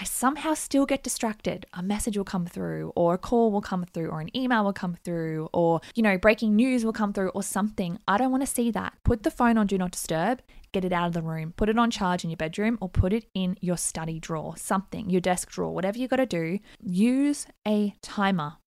I 0.00 0.04
somehow 0.04 0.54
still 0.54 0.86
get 0.86 1.02
distracted. 1.02 1.66
A 1.72 1.82
message 1.82 2.16
will 2.16 2.24
come 2.24 2.46
through, 2.46 2.92
or 2.94 3.14
a 3.14 3.18
call 3.18 3.50
will 3.50 3.60
come 3.60 3.84
through, 3.84 4.10
or 4.10 4.20
an 4.20 4.34
email 4.36 4.62
will 4.62 4.72
come 4.72 4.94
through, 4.94 5.48
or, 5.52 5.80
you 5.96 6.04
know, 6.04 6.16
breaking 6.16 6.54
news 6.54 6.84
will 6.84 6.92
come 6.92 7.12
through, 7.12 7.30
or 7.30 7.42
something. 7.42 7.98
I 8.06 8.16
don't 8.16 8.30
want 8.30 8.44
to 8.44 8.46
see 8.46 8.70
that. 8.70 8.94
Put 9.02 9.24
the 9.24 9.30
phone 9.32 9.58
on 9.58 9.66
Do 9.66 9.76
Not 9.76 9.90
Disturb, 9.90 10.40
get 10.70 10.84
it 10.84 10.92
out 10.92 11.08
of 11.08 11.14
the 11.14 11.22
room, 11.22 11.52
put 11.56 11.68
it 11.68 11.78
on 11.78 11.90
charge 11.90 12.22
in 12.22 12.30
your 12.30 12.36
bedroom, 12.36 12.78
or 12.80 12.88
put 12.88 13.12
it 13.12 13.26
in 13.34 13.56
your 13.60 13.76
study 13.76 14.20
drawer, 14.20 14.56
something, 14.56 15.10
your 15.10 15.20
desk 15.20 15.50
drawer, 15.50 15.74
whatever 15.74 15.98
you 15.98 16.06
got 16.06 16.16
to 16.16 16.26
do. 16.26 16.60
Use 16.80 17.48
a 17.66 17.92
timer. 18.00 18.58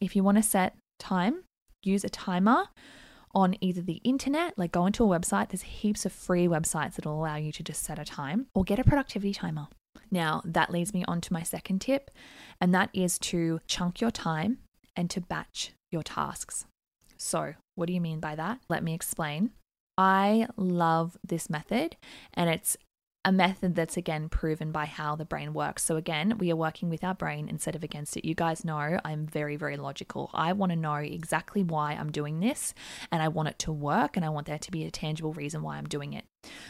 If 0.00 0.14
you 0.14 0.22
want 0.22 0.36
to 0.36 0.44
set 0.44 0.76
time, 1.00 1.42
use 1.82 2.04
a 2.04 2.08
timer 2.08 2.66
on 3.34 3.56
either 3.60 3.82
the 3.82 4.00
internet, 4.04 4.56
like 4.56 4.70
go 4.70 4.86
into 4.86 5.04
a 5.04 5.18
website, 5.18 5.48
there's 5.48 5.62
heaps 5.62 6.06
of 6.06 6.12
free 6.12 6.46
websites 6.46 6.94
that 6.94 7.04
will 7.04 7.18
allow 7.18 7.36
you 7.36 7.50
to 7.50 7.64
just 7.64 7.82
set 7.82 7.98
a 7.98 8.04
time, 8.04 8.46
or 8.54 8.62
get 8.62 8.78
a 8.78 8.84
productivity 8.84 9.34
timer. 9.34 9.66
Now, 10.10 10.42
that 10.44 10.70
leads 10.70 10.94
me 10.94 11.04
on 11.06 11.20
to 11.22 11.32
my 11.32 11.42
second 11.42 11.80
tip, 11.80 12.10
and 12.60 12.74
that 12.74 12.90
is 12.92 13.18
to 13.20 13.60
chunk 13.66 14.00
your 14.00 14.10
time 14.10 14.58
and 14.96 15.08
to 15.10 15.20
batch 15.20 15.72
your 15.90 16.02
tasks. 16.02 16.66
So, 17.16 17.54
what 17.74 17.86
do 17.86 17.92
you 17.92 18.00
mean 18.00 18.20
by 18.20 18.34
that? 18.34 18.60
Let 18.68 18.82
me 18.82 18.94
explain. 18.94 19.50
I 19.96 20.46
love 20.56 21.16
this 21.26 21.50
method, 21.50 21.96
and 22.34 22.48
it's 22.48 22.76
a 23.24 23.32
method 23.32 23.74
that's 23.74 23.96
again 23.96 24.28
proven 24.28 24.72
by 24.72 24.86
how 24.86 25.16
the 25.16 25.24
brain 25.24 25.52
works. 25.52 25.84
So, 25.84 25.96
again, 25.96 26.38
we 26.38 26.50
are 26.50 26.56
working 26.56 26.88
with 26.88 27.04
our 27.04 27.14
brain 27.14 27.48
instead 27.48 27.74
of 27.74 27.82
against 27.82 28.16
it. 28.16 28.24
You 28.24 28.34
guys 28.34 28.64
know 28.64 28.98
I'm 29.04 29.26
very, 29.26 29.56
very 29.56 29.76
logical. 29.76 30.30
I 30.32 30.52
want 30.52 30.70
to 30.70 30.76
know 30.76 30.94
exactly 30.94 31.62
why 31.62 31.92
I'm 31.92 32.12
doing 32.12 32.40
this 32.40 32.74
and 33.10 33.22
I 33.22 33.28
want 33.28 33.48
it 33.48 33.58
to 33.60 33.72
work 33.72 34.16
and 34.16 34.24
I 34.24 34.28
want 34.28 34.46
there 34.46 34.58
to 34.58 34.70
be 34.70 34.84
a 34.84 34.90
tangible 34.90 35.32
reason 35.32 35.62
why 35.62 35.76
I'm 35.76 35.88
doing 35.88 36.12
it. 36.12 36.24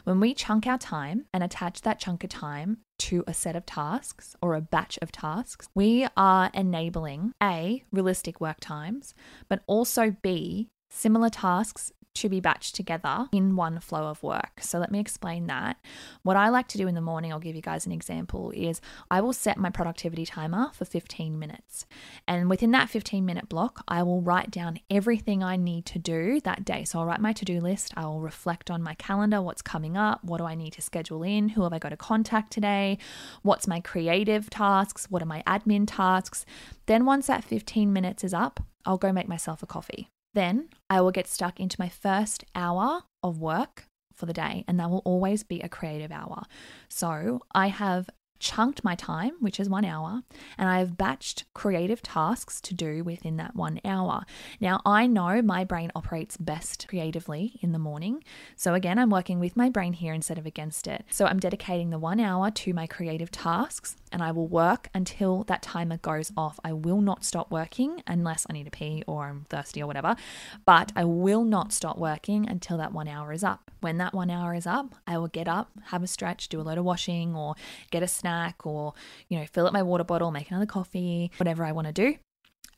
When 0.05 0.21
we 0.21 0.35
chunk 0.35 0.67
our 0.67 0.79
time 0.79 1.27
and 1.33 1.45
attach 1.45 1.83
that 1.83 2.01
chunk 2.01 2.25
of 2.25 2.31
time 2.31 2.79
to 3.01 3.23
a 3.27 3.35
set 3.35 3.55
of 3.55 3.67
tasks 3.67 4.35
or 4.43 4.55
a 4.55 4.61
batch 4.61 4.99
of 5.03 5.13
tasks, 5.13 5.69
we 5.75 6.07
are 6.17 6.51
enabling 6.55 7.33
A, 7.43 7.85
realistic 7.93 8.41
work 8.41 8.59
times, 8.61 9.15
but 9.49 9.63
also 9.67 10.17
B, 10.23 10.71
similar 10.91 11.29
tasks 11.29 11.93
to 12.15 12.29
be 12.29 12.41
batched 12.41 12.73
together 12.73 13.29
in 13.33 13.57
one 13.57 13.81
flow 13.81 14.09
of 14.09 14.23
work. 14.23 14.61
So 14.61 14.79
let 14.79 14.91
me 14.91 14.99
explain 14.99 15.47
that. 15.47 15.77
What 16.23 16.37
I 16.37 16.49
like 16.49 16.69
to 16.69 16.79
do 16.79 16.89
in 16.89 16.95
the 16.95 17.01
morning, 17.01 17.33
I'll 17.33 17.39
give 17.39 17.55
you 17.55 17.63
guys 17.63 17.87
an 17.87 17.93
example, 17.93 18.51
is 18.55 18.81
I 19.11 19.21
will 19.21 19.33
set 19.33 19.57
my 19.57 19.71
productivity 19.71 20.27
timer 20.27 20.71
for 20.75 20.85
15 20.85 21.39
minutes. 21.39 21.87
And 22.27 22.51
within 22.51 22.73
that 22.73 22.91
15 22.91 23.25
minute 23.25 23.49
block, 23.49 23.85
I 23.87 24.03
will 24.03 24.21
write 24.21 24.51
down 24.51 24.81
everything 24.91 25.43
I 25.43 25.57
need 25.57 25.87
to 25.87 25.99
do 25.99 26.41
that 26.41 26.65
day. 26.65 26.85
So 26.85 26.99
I'll 26.99 27.07
write 27.07 27.21
my 27.21 27.33
to 27.33 27.45
do 27.45 27.61
list, 27.61 27.93
I 27.97 28.05
will 28.07 28.21
reflect 28.21 28.71
on 28.71 28.83
my 28.83 28.95
calendar, 28.95 29.41
what's 29.41 29.63
coming 29.63 29.97
up, 29.97 30.23
what 30.25 30.39
do 30.39 30.45
I 30.45 30.55
need 30.55 30.73
to 30.75 30.83
schedule 30.83 31.23
in, 31.23 31.51
who 31.51 31.63
have 31.63 31.73
I 31.73 31.79
got 31.79 31.91
to 31.91 31.97
contact 31.97 32.53
today, 32.53 32.99
what's 33.43 33.67
my 33.67 33.81
creative 33.81 34.51
tasks, 34.51 35.07
what 35.11 35.23
are 35.23 35.27
my 35.27 35.43
admin 35.47 35.85
tasks. 35.87 36.45
Then 36.87 37.05
once 37.05 37.29
that 37.29 37.45
15 37.45 37.93
minutes 37.93 38.25
is 38.25 38.35
up, 38.35 38.61
I'll 38.85 38.99
go 38.99 39.13
make 39.13 39.29
myself 39.29 39.63
a 39.63 39.67
coffee. 39.67 40.09
Then 40.35 40.69
I 40.91 41.01
will 41.01 41.11
get 41.11 41.27
stuck 41.27 41.59
into 41.59 41.77
my 41.79 41.89
first 41.89 42.45
hour 42.55 43.03
of 43.23 43.39
work 43.39 43.89
for 44.15 44.27
the 44.27 44.33
day, 44.33 44.65
and 44.67 44.79
that 44.79 44.91
will 44.91 45.03
always 45.05 45.43
be 45.43 45.61
a 45.61 45.69
creative 45.69 46.11
hour. 46.13 46.43
So 46.89 47.41
I 47.55 47.69
have 47.69 48.11
chunked 48.39 48.85
my 48.85 48.95
time, 48.95 49.33
which 49.41 49.59
is 49.59 49.69
one 49.69 49.85
hour, 49.85 50.23
and 50.57 50.69
I 50.69 50.79
have 50.79 50.93
batched 50.93 51.45
creative 51.55 52.03
tasks 52.03 52.61
to 52.63 52.75
do 52.75 53.03
within 53.05 53.37
that 53.37 53.57
one 53.57 53.81
hour. 53.85 54.25
Now, 54.61 54.81
I 54.87 55.07
know 55.07 55.43
my 55.43 55.65
brain 55.65 55.91
operates 55.95 56.37
best 56.37 56.87
creatively 56.89 57.59
in 57.61 57.73
the 57.73 57.79
morning. 57.79 58.23
So, 58.57 58.75
again, 58.75 58.99
I'm 58.99 59.11
working 59.11 59.41
with 59.41 59.57
my 59.57 59.69
brain 59.69 59.93
here 59.93 60.15
instead 60.15 60.39
of 60.39 60.47
against 60.47 60.87
it. 60.87 61.05
So, 61.11 61.27
I'm 61.27 61.41
dedicating 61.41 61.91
the 61.91 61.99
one 61.99 62.21
hour 62.21 62.51
to 62.51 62.75
my 62.75 62.87
creative 62.87 63.31
tasks 63.31 63.97
and 64.13 64.23
I 64.23 64.33
will 64.33 64.49
work 64.49 64.89
until 64.95 65.45
that 65.45 65.63
timer 65.63 65.99
goes 65.99 66.33
off. 66.37 66.59
I 66.65 66.73
will 66.73 67.01
not 67.01 67.25
stop 67.25 67.51
working 67.51 68.03
unless 68.07 68.47
I 68.49 68.53
need 68.55 68.65
to 68.65 68.71
pee 68.71 69.05
or 69.07 69.27
I'm 69.27 69.45
thirsty 69.51 69.83
or 69.83 69.87
whatever, 69.87 70.17
but 70.65 70.93
I 70.97 71.05
will 71.05 71.45
not 71.45 71.73
stop 71.73 71.99
working 71.99 72.49
until 72.49 72.79
that 72.79 72.93
one 72.93 73.09
hour 73.09 73.33
is 73.33 73.45
up. 73.45 73.71
When 73.81 73.99
that 73.99 74.15
one 74.15 74.31
hour 74.31 74.55
is 74.55 74.67
up, 74.67 74.95
I 75.07 75.19
will 75.19 75.29
get 75.29 75.47
up, 75.47 75.71
have 75.87 76.03
a 76.03 76.07
stretch, 76.07 76.49
do 76.49 76.61
a 76.61 76.63
load 76.63 76.79
of 76.79 76.85
washing, 76.85 77.37
or 77.37 77.55
get 77.91 78.03
a 78.03 78.09
snack 78.09 78.28
snack 78.29 78.67
or, 78.67 78.95
you 79.29 79.39
know, 79.39 79.47
fill 79.47 79.67
up 79.67 79.73
my 79.73 79.83
water 79.83 80.05
bottle, 80.05 80.31
make 80.31 80.51
another 80.51 80.67
coffee, 80.67 81.31
whatever 81.39 81.65
I 81.65 81.73
want 81.73 81.87
to 81.87 81.93
do. 81.93 82.17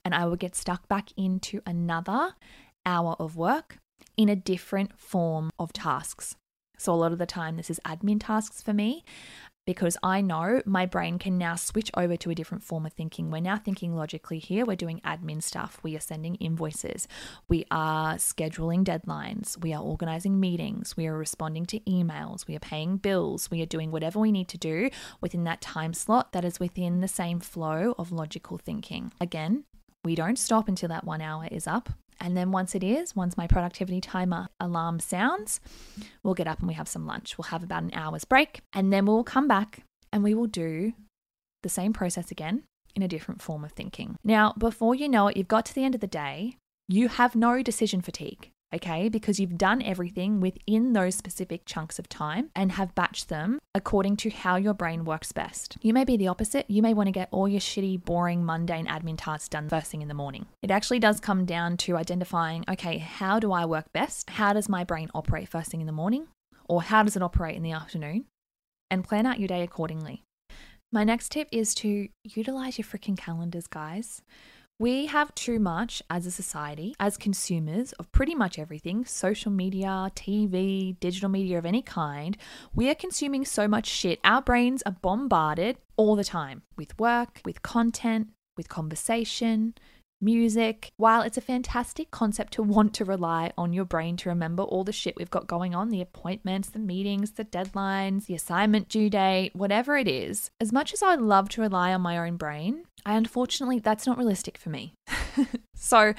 And 0.04 0.14
I 0.14 0.24
will 0.26 0.36
get 0.36 0.54
stuck 0.54 0.88
back 0.88 1.10
into 1.16 1.60
another 1.66 2.34
hour 2.86 3.16
of 3.18 3.36
work 3.36 3.78
in 4.16 4.28
a 4.28 4.36
different 4.36 4.98
form 4.98 5.50
of 5.58 5.72
tasks. 5.72 6.36
So, 6.78 6.94
a 6.94 6.94
lot 6.94 7.12
of 7.12 7.18
the 7.18 7.26
time, 7.26 7.56
this 7.56 7.68
is 7.68 7.78
admin 7.84 8.18
tasks 8.20 8.62
for 8.62 8.72
me 8.72 9.04
because 9.70 9.96
I 10.02 10.20
know 10.20 10.60
my 10.66 10.84
brain 10.84 11.16
can 11.20 11.38
now 11.38 11.54
switch 11.54 11.92
over 11.96 12.16
to 12.16 12.30
a 12.30 12.34
different 12.34 12.64
form 12.64 12.86
of 12.86 12.92
thinking. 12.92 13.30
We're 13.30 13.40
now 13.40 13.56
thinking 13.56 13.94
logically 13.94 14.40
here. 14.40 14.66
We're 14.66 14.74
doing 14.74 15.00
admin 15.04 15.40
stuff. 15.40 15.78
We 15.84 15.94
are 15.94 16.00
sending 16.00 16.34
invoices. 16.34 17.06
We 17.48 17.66
are 17.70 18.16
scheduling 18.16 18.82
deadlines. 18.82 19.56
We 19.62 19.72
are 19.72 19.80
organizing 19.80 20.40
meetings. 20.40 20.96
We 20.96 21.06
are 21.06 21.16
responding 21.16 21.66
to 21.66 21.78
emails. 21.88 22.48
We 22.48 22.56
are 22.56 22.58
paying 22.58 22.96
bills. 22.96 23.48
We 23.48 23.62
are 23.62 23.66
doing 23.66 23.92
whatever 23.92 24.18
we 24.18 24.32
need 24.32 24.48
to 24.48 24.58
do 24.58 24.90
within 25.20 25.44
that 25.44 25.60
time 25.60 25.94
slot 25.94 26.32
that 26.32 26.44
is 26.44 26.58
within 26.58 27.00
the 27.00 27.06
same 27.06 27.38
flow 27.38 27.94
of 27.96 28.10
logical 28.10 28.58
thinking. 28.58 29.12
Again, 29.20 29.62
we 30.04 30.16
don't 30.16 30.36
stop 30.36 30.66
until 30.66 30.88
that 30.88 31.04
one 31.04 31.20
hour 31.20 31.46
is 31.48 31.68
up. 31.68 31.90
And 32.20 32.36
then 32.36 32.52
once 32.52 32.74
it 32.74 32.84
is, 32.84 33.16
once 33.16 33.36
my 33.36 33.46
productivity 33.46 34.00
timer 34.00 34.48
alarm 34.60 35.00
sounds, 35.00 35.60
we'll 36.22 36.34
get 36.34 36.46
up 36.46 36.58
and 36.58 36.68
we 36.68 36.74
have 36.74 36.88
some 36.88 37.06
lunch. 37.06 37.38
We'll 37.38 37.44
have 37.44 37.62
about 37.62 37.82
an 37.82 37.94
hour's 37.94 38.24
break 38.24 38.60
and 38.72 38.92
then 38.92 39.06
we'll 39.06 39.24
come 39.24 39.48
back 39.48 39.82
and 40.12 40.22
we 40.22 40.34
will 40.34 40.46
do 40.46 40.92
the 41.62 41.68
same 41.68 41.92
process 41.92 42.30
again 42.30 42.64
in 42.94 43.02
a 43.02 43.08
different 43.08 43.40
form 43.40 43.64
of 43.64 43.72
thinking. 43.72 44.16
Now, 44.24 44.52
before 44.58 44.94
you 44.94 45.08
know 45.08 45.28
it, 45.28 45.36
you've 45.36 45.48
got 45.48 45.64
to 45.66 45.74
the 45.74 45.84
end 45.84 45.94
of 45.94 46.00
the 46.00 46.06
day, 46.06 46.56
you 46.88 47.08
have 47.08 47.34
no 47.34 47.62
decision 47.62 48.00
fatigue 48.00 48.50
okay? 48.74 49.08
Because 49.08 49.40
you've 49.40 49.58
done 49.58 49.82
everything 49.82 50.40
within 50.40 50.92
those 50.92 51.14
specific 51.14 51.64
chunks 51.64 51.98
of 51.98 52.08
time 52.08 52.50
and 52.54 52.72
have 52.72 52.94
batched 52.94 53.26
them 53.26 53.58
according 53.74 54.16
to 54.18 54.30
how 54.30 54.56
your 54.56 54.74
brain 54.74 55.04
works 55.04 55.32
best. 55.32 55.76
You 55.82 55.92
may 55.92 56.04
be 56.04 56.16
the 56.16 56.28
opposite. 56.28 56.66
You 56.68 56.82
may 56.82 56.94
want 56.94 57.08
to 57.08 57.12
get 57.12 57.28
all 57.30 57.48
your 57.48 57.60
shitty, 57.60 58.04
boring, 58.04 58.44
mundane 58.44 58.86
admin 58.86 59.16
tasks 59.16 59.48
done 59.48 59.68
first 59.68 59.90
thing 59.90 60.02
in 60.02 60.08
the 60.08 60.14
morning. 60.14 60.46
It 60.62 60.70
actually 60.70 60.98
does 60.98 61.20
come 61.20 61.44
down 61.44 61.76
to 61.78 61.96
identifying 61.96 62.64
okay, 62.68 62.98
how 62.98 63.38
do 63.38 63.52
I 63.52 63.64
work 63.64 63.92
best? 63.92 64.30
How 64.30 64.52
does 64.52 64.68
my 64.68 64.84
brain 64.84 65.10
operate 65.14 65.48
first 65.48 65.70
thing 65.70 65.80
in 65.80 65.86
the 65.86 65.92
morning? 65.92 66.28
Or 66.68 66.82
how 66.82 67.02
does 67.02 67.16
it 67.16 67.22
operate 67.22 67.56
in 67.56 67.62
the 67.62 67.72
afternoon? 67.72 68.26
And 68.90 69.04
plan 69.04 69.26
out 69.26 69.38
your 69.38 69.48
day 69.48 69.62
accordingly. 69.62 70.22
My 70.92 71.04
next 71.04 71.30
tip 71.30 71.48
is 71.52 71.72
to 71.76 72.08
utilize 72.24 72.76
your 72.76 72.84
freaking 72.84 73.16
calendars, 73.16 73.68
guys. 73.68 74.22
We 74.80 75.04
have 75.04 75.34
too 75.34 75.58
much 75.58 76.02
as 76.08 76.24
a 76.24 76.30
society, 76.30 76.94
as 76.98 77.18
consumers 77.18 77.92
of 77.98 78.10
pretty 78.12 78.34
much 78.34 78.58
everything 78.58 79.04
social 79.04 79.52
media, 79.52 80.10
TV, 80.16 80.98
digital 80.98 81.28
media 81.28 81.58
of 81.58 81.66
any 81.66 81.82
kind. 81.82 82.34
We 82.74 82.88
are 82.88 82.94
consuming 82.94 83.44
so 83.44 83.68
much 83.68 83.86
shit. 83.86 84.20
Our 84.24 84.40
brains 84.40 84.82
are 84.86 84.96
bombarded 85.02 85.76
all 85.98 86.16
the 86.16 86.24
time 86.24 86.62
with 86.78 86.98
work, 86.98 87.42
with 87.44 87.60
content, 87.60 88.28
with 88.56 88.70
conversation, 88.70 89.74
music. 90.20 90.92
While 90.96 91.22
it's 91.22 91.36
a 91.38 91.42
fantastic 91.42 92.10
concept 92.10 92.52
to 92.54 92.62
want 92.62 92.94
to 92.94 93.04
rely 93.04 93.52
on 93.56 93.72
your 93.72 93.84
brain 93.84 94.16
to 94.18 94.28
remember 94.28 94.62
all 94.62 94.84
the 94.84 94.92
shit 94.92 95.16
we've 95.16 95.30
got 95.30 95.46
going 95.46 95.74
on 95.74 95.88
the 95.88 96.00
appointments, 96.00 96.70
the 96.70 96.78
meetings, 96.78 97.32
the 97.32 97.44
deadlines, 97.44 98.26
the 98.26 98.34
assignment 98.34 98.88
due 98.88 99.10
date, 99.10 99.54
whatever 99.54 99.96
it 99.96 100.08
is, 100.08 100.50
as 100.60 100.72
much 100.72 100.92
as 100.92 101.02
I'd 101.02 101.20
love 101.20 101.48
to 101.50 101.60
rely 101.60 101.92
on 101.94 102.00
my 102.00 102.18
own 102.18 102.36
brain, 102.36 102.84
I 103.04 103.14
unfortunately, 103.16 103.78
that's 103.78 104.06
not 104.06 104.18
realistic 104.18 104.58
for 104.58 104.70
me. 104.70 104.94
so, 105.74 106.14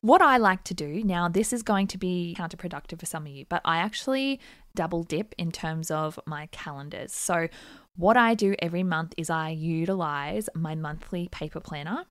what 0.00 0.22
I 0.22 0.36
like 0.36 0.62
to 0.64 0.74
do 0.74 1.02
now, 1.02 1.28
this 1.28 1.52
is 1.52 1.64
going 1.64 1.88
to 1.88 1.98
be 1.98 2.36
counterproductive 2.38 3.00
for 3.00 3.06
some 3.06 3.26
of 3.26 3.32
you, 3.32 3.46
but 3.48 3.60
I 3.64 3.78
actually 3.78 4.38
double 4.76 5.02
dip 5.02 5.34
in 5.38 5.50
terms 5.50 5.90
of 5.90 6.20
my 6.24 6.46
calendars. 6.52 7.12
So, 7.12 7.48
what 7.96 8.16
I 8.16 8.34
do 8.34 8.54
every 8.60 8.84
month 8.84 9.14
is 9.16 9.28
I 9.28 9.50
utilize 9.50 10.48
my 10.54 10.76
monthly 10.76 11.28
paper 11.32 11.58
planner 11.58 12.04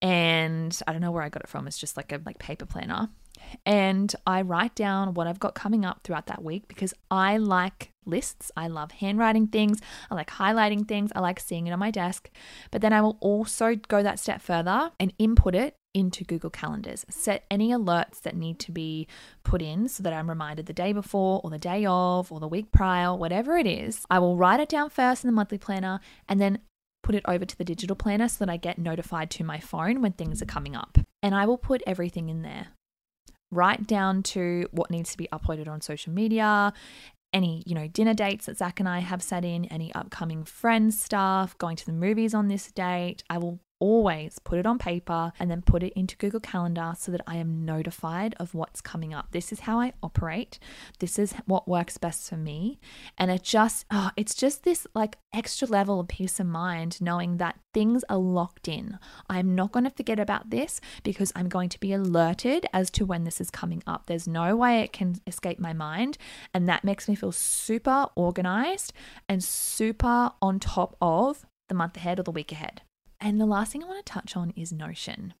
and 0.00 0.78
I 0.86 0.92
don't 0.92 1.00
know 1.00 1.10
where 1.10 1.22
I 1.22 1.28
got 1.28 1.42
it 1.42 1.48
from. 1.48 1.66
It's 1.66 1.78
just 1.78 1.96
like 1.96 2.12
a 2.12 2.20
like 2.24 2.38
paper 2.38 2.66
planner. 2.66 3.08
And 3.64 4.14
I 4.26 4.42
write 4.42 4.74
down 4.74 5.14
what 5.14 5.26
I've 5.26 5.38
got 5.40 5.54
coming 5.54 5.84
up 5.84 6.00
throughout 6.02 6.26
that 6.26 6.42
week 6.42 6.68
because 6.68 6.92
I 7.10 7.36
like 7.36 7.92
lists. 8.04 8.50
I 8.56 8.68
love 8.68 8.90
handwriting 8.92 9.46
things. 9.46 9.80
I 10.10 10.14
like 10.14 10.30
highlighting 10.30 10.88
things. 10.88 11.10
I 11.14 11.20
like 11.20 11.40
seeing 11.40 11.66
it 11.66 11.72
on 11.72 11.78
my 11.78 11.90
desk. 11.90 12.30
But 12.70 12.80
then 12.80 12.92
I 12.92 13.00
will 13.00 13.16
also 13.20 13.76
go 13.76 14.02
that 14.02 14.18
step 14.18 14.40
further 14.40 14.90
and 14.98 15.12
input 15.18 15.54
it 15.54 15.76
into 15.94 16.24
Google 16.24 16.50
Calendars. 16.50 17.04
Set 17.08 17.44
any 17.50 17.70
alerts 17.70 18.20
that 18.22 18.36
need 18.36 18.58
to 18.60 18.72
be 18.72 19.06
put 19.42 19.62
in 19.62 19.88
so 19.88 20.02
that 20.02 20.12
I'm 20.12 20.28
reminded 20.28 20.66
the 20.66 20.72
day 20.72 20.92
before 20.92 21.40
or 21.42 21.50
the 21.50 21.58
day 21.58 21.84
of 21.86 22.30
or 22.30 22.40
the 22.40 22.48
week 22.48 22.70
prior, 22.72 23.14
whatever 23.14 23.56
it 23.56 23.66
is. 23.66 24.04
I 24.10 24.18
will 24.18 24.36
write 24.36 24.60
it 24.60 24.68
down 24.68 24.90
first 24.90 25.24
in 25.24 25.28
the 25.28 25.32
monthly 25.32 25.58
planner 25.58 26.00
and 26.28 26.40
then 26.40 26.58
put 27.08 27.14
it 27.14 27.24
over 27.26 27.46
to 27.46 27.56
the 27.56 27.64
digital 27.64 27.96
planner 27.96 28.28
so 28.28 28.44
that 28.44 28.52
I 28.52 28.58
get 28.58 28.76
notified 28.76 29.30
to 29.30 29.42
my 29.42 29.58
phone 29.58 30.02
when 30.02 30.12
things 30.12 30.42
are 30.42 30.44
coming 30.44 30.76
up. 30.76 30.98
And 31.22 31.34
I 31.34 31.46
will 31.46 31.56
put 31.56 31.82
everything 31.86 32.28
in 32.28 32.42
there. 32.42 32.66
Right 33.50 33.86
down 33.86 34.22
to 34.24 34.68
what 34.72 34.90
needs 34.90 35.12
to 35.12 35.16
be 35.16 35.26
uploaded 35.32 35.68
on 35.68 35.80
social 35.80 36.12
media, 36.12 36.74
any, 37.32 37.62
you 37.64 37.74
know, 37.74 37.88
dinner 37.88 38.12
dates 38.12 38.44
that 38.44 38.58
Zach 38.58 38.78
and 38.78 38.86
I 38.86 38.98
have 38.98 39.22
set 39.22 39.42
in, 39.42 39.64
any 39.66 39.90
upcoming 39.94 40.44
friends 40.44 41.00
stuff, 41.00 41.56
going 41.56 41.76
to 41.76 41.86
the 41.86 41.94
movies 41.94 42.34
on 42.34 42.48
this 42.48 42.70
date. 42.72 43.24
I 43.30 43.38
will 43.38 43.58
always 43.80 44.38
put 44.38 44.58
it 44.58 44.66
on 44.66 44.78
paper 44.78 45.32
and 45.38 45.50
then 45.50 45.62
put 45.62 45.82
it 45.82 45.92
into 45.94 46.16
Google 46.16 46.40
Calendar 46.40 46.94
so 46.96 47.12
that 47.12 47.20
I 47.26 47.36
am 47.36 47.64
notified 47.64 48.34
of 48.38 48.54
what's 48.54 48.80
coming 48.80 49.14
up. 49.14 49.28
This 49.30 49.52
is 49.52 49.60
how 49.60 49.80
I 49.80 49.92
operate. 50.02 50.58
This 50.98 51.18
is 51.18 51.32
what 51.46 51.68
works 51.68 51.98
best 51.98 52.28
for 52.28 52.36
me. 52.36 52.78
And 53.16 53.30
it 53.30 53.42
just, 53.42 53.86
oh, 53.90 54.10
it's 54.16 54.34
just 54.34 54.64
this 54.64 54.86
like 54.94 55.16
extra 55.32 55.68
level 55.68 56.00
of 56.00 56.08
peace 56.08 56.40
of 56.40 56.46
mind 56.46 57.00
knowing 57.00 57.36
that 57.36 57.58
things 57.74 58.04
are 58.08 58.18
locked 58.18 58.68
in. 58.68 58.98
I'm 59.28 59.54
not 59.54 59.72
going 59.72 59.84
to 59.84 59.90
forget 59.90 60.18
about 60.18 60.50
this 60.50 60.80
because 61.02 61.32
I'm 61.36 61.48
going 61.48 61.68
to 61.70 61.80
be 61.80 61.92
alerted 61.92 62.66
as 62.72 62.90
to 62.90 63.04
when 63.04 63.24
this 63.24 63.40
is 63.40 63.50
coming 63.50 63.82
up. 63.86 64.06
There's 64.06 64.28
no 64.28 64.56
way 64.56 64.80
it 64.80 64.92
can 64.92 65.20
escape 65.26 65.58
my 65.58 65.72
mind. 65.72 66.18
And 66.52 66.68
that 66.68 66.84
makes 66.84 67.08
me 67.08 67.14
feel 67.14 67.32
super 67.32 68.06
organized 68.14 68.92
and 69.28 69.42
super 69.42 70.32
on 70.42 70.58
top 70.58 70.96
of 71.00 71.46
the 71.68 71.74
month 71.74 71.96
ahead 71.96 72.18
or 72.18 72.22
the 72.22 72.30
week 72.30 72.50
ahead. 72.50 72.82
And 73.20 73.40
the 73.40 73.46
last 73.46 73.72
thing 73.72 73.82
I 73.82 73.86
want 73.86 74.04
to 74.04 74.12
touch 74.12 74.36
on 74.36 74.52
is 74.54 74.72
Notion. 74.72 75.34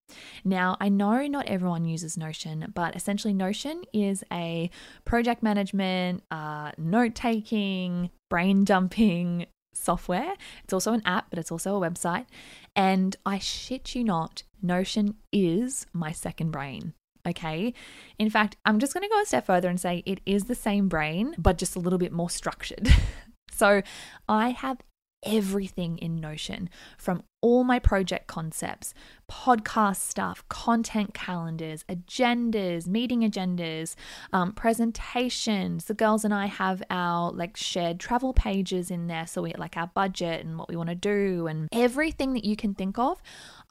Now, 0.44 0.76
I 0.80 0.88
know 0.88 1.26
not 1.26 1.46
everyone 1.46 1.84
uses 1.84 2.16
Notion, 2.16 2.72
but 2.74 2.96
essentially, 2.96 3.32
Notion 3.32 3.82
is 3.92 4.24
a 4.32 4.70
project 5.04 5.42
management, 5.42 6.24
uh, 6.30 6.72
note 6.76 7.14
taking, 7.14 8.10
brain 8.28 8.64
dumping 8.64 9.46
software. 9.72 10.34
It's 10.64 10.72
also 10.72 10.92
an 10.92 11.02
app, 11.04 11.30
but 11.30 11.38
it's 11.38 11.52
also 11.52 11.80
a 11.80 11.90
website. 11.90 12.26
And 12.74 13.16
I 13.24 13.38
shit 13.38 13.94
you 13.94 14.02
not, 14.02 14.42
Notion 14.60 15.14
is 15.32 15.86
my 15.92 16.10
second 16.10 16.50
brain. 16.50 16.94
Okay. 17.26 17.74
In 18.18 18.30
fact, 18.30 18.56
I'm 18.64 18.78
just 18.78 18.94
going 18.94 19.02
to 19.02 19.08
go 19.08 19.20
a 19.20 19.26
step 19.26 19.46
further 19.46 19.68
and 19.68 19.80
say 19.80 20.02
it 20.06 20.20
is 20.26 20.44
the 20.44 20.54
same 20.54 20.88
brain, 20.88 21.34
but 21.38 21.58
just 21.58 21.76
a 21.76 21.78
little 21.78 21.98
bit 21.98 22.12
more 22.12 22.30
structured. 22.30 22.88
so 23.52 23.82
I 24.28 24.50
have 24.50 24.78
everything 25.24 25.98
in 25.98 26.20
Notion 26.20 26.70
from 26.96 27.22
all 27.40 27.64
my 27.64 27.78
project 27.78 28.26
concepts, 28.26 28.94
podcast 29.30 29.96
stuff, 29.96 30.44
content 30.48 31.14
calendars, 31.14 31.84
agendas, 31.88 32.86
meeting 32.86 33.20
agendas, 33.20 33.94
um, 34.32 34.52
presentations. 34.52 35.84
The 35.84 35.94
girls 35.94 36.24
and 36.24 36.34
I 36.34 36.46
have 36.46 36.82
our 36.90 37.30
like 37.32 37.56
shared 37.56 38.00
travel 38.00 38.32
pages 38.32 38.90
in 38.90 39.06
there. 39.06 39.26
So 39.26 39.42
we 39.42 39.52
like 39.54 39.76
our 39.76 39.88
budget 39.88 40.44
and 40.44 40.58
what 40.58 40.68
we 40.68 40.76
want 40.76 40.88
to 40.88 40.94
do 40.94 41.46
and 41.46 41.68
everything 41.72 42.34
that 42.34 42.44
you 42.44 42.56
can 42.56 42.74
think 42.74 42.98
of. 42.98 43.20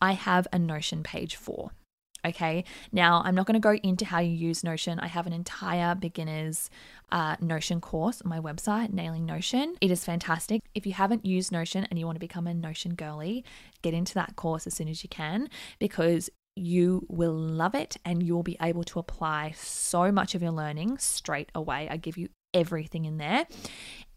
I 0.01 0.13
have 0.13 0.47
a 0.53 0.59
Notion 0.59 1.03
page 1.03 1.35
for. 1.35 1.71
Okay, 2.25 2.65
now 2.91 3.21
I'm 3.23 3.35
not 3.35 3.45
going 3.45 3.53
to 3.53 3.59
go 3.59 3.75
into 3.75 4.03
how 4.03 4.19
you 4.19 4.31
use 4.31 4.63
Notion. 4.63 4.99
I 4.99 5.07
have 5.07 5.27
an 5.27 5.33
entire 5.33 5.95
beginner's 5.95 6.69
uh, 7.11 7.35
Notion 7.39 7.81
course 7.81 8.21
on 8.21 8.29
my 8.29 8.39
website, 8.39 8.91
Nailing 8.91 9.25
Notion. 9.25 9.75
It 9.81 9.91
is 9.91 10.03
fantastic. 10.03 10.61
If 10.75 10.85
you 10.85 10.93
haven't 10.93 11.25
used 11.25 11.51
Notion 11.51 11.87
and 11.89 11.97
you 11.99 12.05
want 12.05 12.15
to 12.15 12.19
become 12.19 12.47
a 12.47 12.53
Notion 12.53 12.95
girly, 12.95 13.43
get 13.81 13.93
into 13.93 14.13
that 14.15 14.35
course 14.35 14.67
as 14.67 14.73
soon 14.73 14.87
as 14.87 15.03
you 15.03 15.09
can 15.09 15.49
because 15.79 16.29
you 16.55 17.05
will 17.07 17.33
love 17.33 17.75
it 17.75 17.97
and 18.03 18.23
you'll 18.23 18.43
be 18.43 18.57
able 18.61 18.83
to 18.83 18.99
apply 18.99 19.53
so 19.55 20.11
much 20.11 20.33
of 20.35 20.41
your 20.41 20.51
learning 20.51 20.97
straight 20.97 21.51
away. 21.53 21.87
I 21.89 21.97
give 21.97 22.17
you 22.17 22.29
everything 22.53 23.05
in 23.05 23.17
there. 23.17 23.45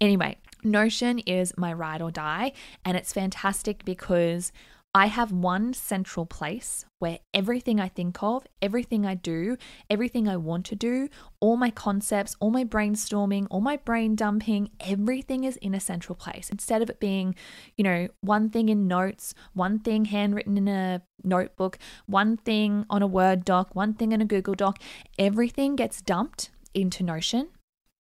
Anyway, 0.01 0.39
Notion 0.65 1.19
is 1.21 1.53
my 1.57 1.73
ride 1.73 2.03
or 2.03 2.11
die, 2.11 2.53
and 2.85 2.97
it's 2.97 3.13
fantastic 3.13 3.85
because 3.85 4.53
I 4.93 5.07
have 5.07 5.31
one 5.31 5.73
central 5.73 6.27
place 6.27 6.85
where 6.99 7.21
everything 7.33 7.79
I 7.79 7.87
think 7.87 8.21
of, 8.25 8.45
everything 8.61 9.07
I 9.07 9.15
do, 9.15 9.57
everything 9.89 10.27
I 10.27 10.37
want 10.37 10.67
to 10.67 10.75
do, 10.75 11.09
all 11.39 11.57
my 11.57 11.71
concepts, 11.71 12.35
all 12.41 12.51
my 12.51 12.65
brainstorming, 12.65 13.47
all 13.51 13.61
my 13.61 13.77
brain 13.77 14.17
dumping, 14.17 14.71
everything 14.81 15.45
is 15.45 15.57
in 15.59 15.75
a 15.75 15.81
central 15.81 16.17
place. 16.17 16.51
Instead 16.51 16.83
of 16.83 16.91
it 16.91 16.99
being, 16.99 17.37
you 17.77 17.85
know, 17.85 18.09
one 18.21 18.51
thing 18.51 18.69
in 18.69 18.89
notes, 18.89 19.33
one 19.53 19.79
thing 19.79 20.07
handwritten 20.07 20.59
in 20.59 20.67
a 20.67 21.03
notebook, 21.23 21.79
one 22.07 22.37
thing 22.37 22.85
on 22.91 23.01
a 23.01 23.07
Word 23.07 23.45
doc, 23.45 23.77
one 23.77 23.95
thing 23.95 24.11
in 24.11 24.21
a 24.21 24.25
Google 24.25 24.55
Doc, 24.55 24.83
everything 25.21 25.77
gets 25.77 26.03
dumped 26.03 26.51
into 26.75 27.05
Notion 27.05 27.51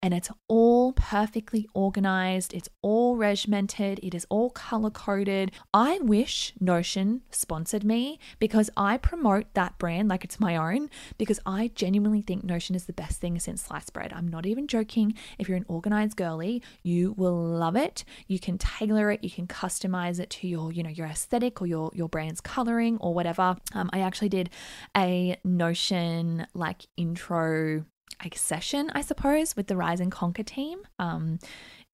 and 0.02 0.14
it's 0.14 0.30
all 0.49 0.92
perfectly 0.92 1.69
organized, 1.75 2.54
it's 2.54 2.69
all 2.83 3.16
regimented, 3.16 4.00
it 4.02 4.14
is 4.14 4.26
all 4.30 4.50
color 4.50 4.90
coded. 4.90 5.52
I 5.75 5.99
wish 6.00 6.54
Notion 6.59 7.23
sponsored 7.30 7.85
me 7.85 8.19
because 8.38 8.71
I 8.76 8.97
promote 8.97 9.52
that 9.54 9.78
brand 9.78 10.09
like 10.09 10.25
it's 10.25 10.40
my 10.40 10.57
own 10.57 10.88
because 11.19 11.38
I 11.45 11.71
genuinely 11.75 12.23
think 12.23 12.45
Notion 12.45 12.75
is 12.75 12.87
the 12.87 12.92
best 12.92 13.21
thing 13.21 13.38
since 13.38 13.62
sliced 13.62 13.92
bread. 13.92 14.12
I'm 14.12 14.28
not 14.28 14.47
even 14.47 14.66
joking. 14.66 15.14
If 15.38 15.49
you're 15.49 15.59
an 15.59 15.66
organized 15.69 16.16
girly, 16.16 16.62
you 16.83 17.12
will 17.16 17.37
love 17.37 17.76
it. 17.76 18.04
You 18.26 18.38
can 18.38 18.57
tailor 18.59 19.11
it, 19.11 19.23
you 19.23 19.30
can 19.30 19.47
customize 19.47 20.19
it 20.19 20.30
to 20.30 20.49
your, 20.49 20.73
you 20.73 20.83
know, 20.83 20.90
your 20.90 21.07
aesthetic 21.07 21.61
or 21.61 21.66
your 21.66 21.90
your 21.95 22.09
brand's 22.09 22.40
coloring 22.40 22.97
or 23.00 23.12
whatever. 23.12 23.57
Um, 23.75 23.90
I 23.92 24.00
actually 24.00 24.30
did 24.30 24.50
a 24.97 25.37
Notion 25.45 26.47
like 26.54 26.87
intro 26.97 27.85
like 28.22 28.36
session, 28.36 28.90
I 28.94 29.00
suppose, 29.00 29.56
with 29.56 29.66
the 29.66 29.76
Rise 29.76 30.00
and 30.00 30.12
Conquer 30.12 30.42
team. 30.42 30.80
Um, 30.98 31.38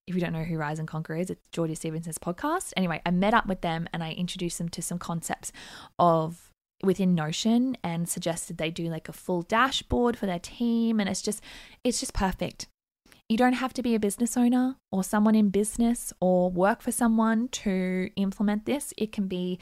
if 0.07 0.15
you 0.15 0.21
don't 0.21 0.33
know 0.33 0.45
who 0.45 0.57
Rise 0.57 0.79
and 0.79 0.87
Conquer 0.87 1.17
is, 1.17 1.31
it's 1.31 1.43
Georgie 1.51 1.75
Stevenson's 1.75 2.19
podcast. 2.19 2.73
Anyway, 2.77 3.01
I 3.05 3.11
met 3.11 3.35
up 3.35 3.47
with 3.47 3.61
them 3.61 3.89
and 3.93 4.05
I 4.05 4.13
introduced 4.13 4.59
them 4.59 4.69
to 4.71 4.83
some 4.83 4.99
concepts 4.99 5.53
of 5.99 6.53
within 6.83 7.15
Notion 7.15 7.77
and 7.83 8.09
suggested 8.09 8.59
they 8.59 8.71
do 8.71 8.85
like 8.89 9.09
a 9.09 9.13
full 9.13 9.43
dashboard 9.43 10.17
for 10.17 10.27
their 10.27 10.39
team 10.39 11.01
and 11.01 11.09
it's 11.09 11.23
just 11.23 11.43
it's 11.83 11.99
just 12.01 12.13
perfect. 12.13 12.67
You 13.29 13.37
don't 13.37 13.55
have 13.55 13.75
to 13.75 13.83
be 13.83 13.97
a 13.97 14.01
business 14.01 14.37
owner 14.37 14.77
or 14.93 15.03
someone 15.03 15.35
in 15.35 15.49
business 15.49 16.13
or 16.21 16.49
work 16.51 16.81
for 16.81 16.93
someone 16.93 17.49
to 17.49 18.11
implement 18.15 18.67
this. 18.67 18.95
It 18.97 19.11
can 19.11 19.27
be 19.27 19.59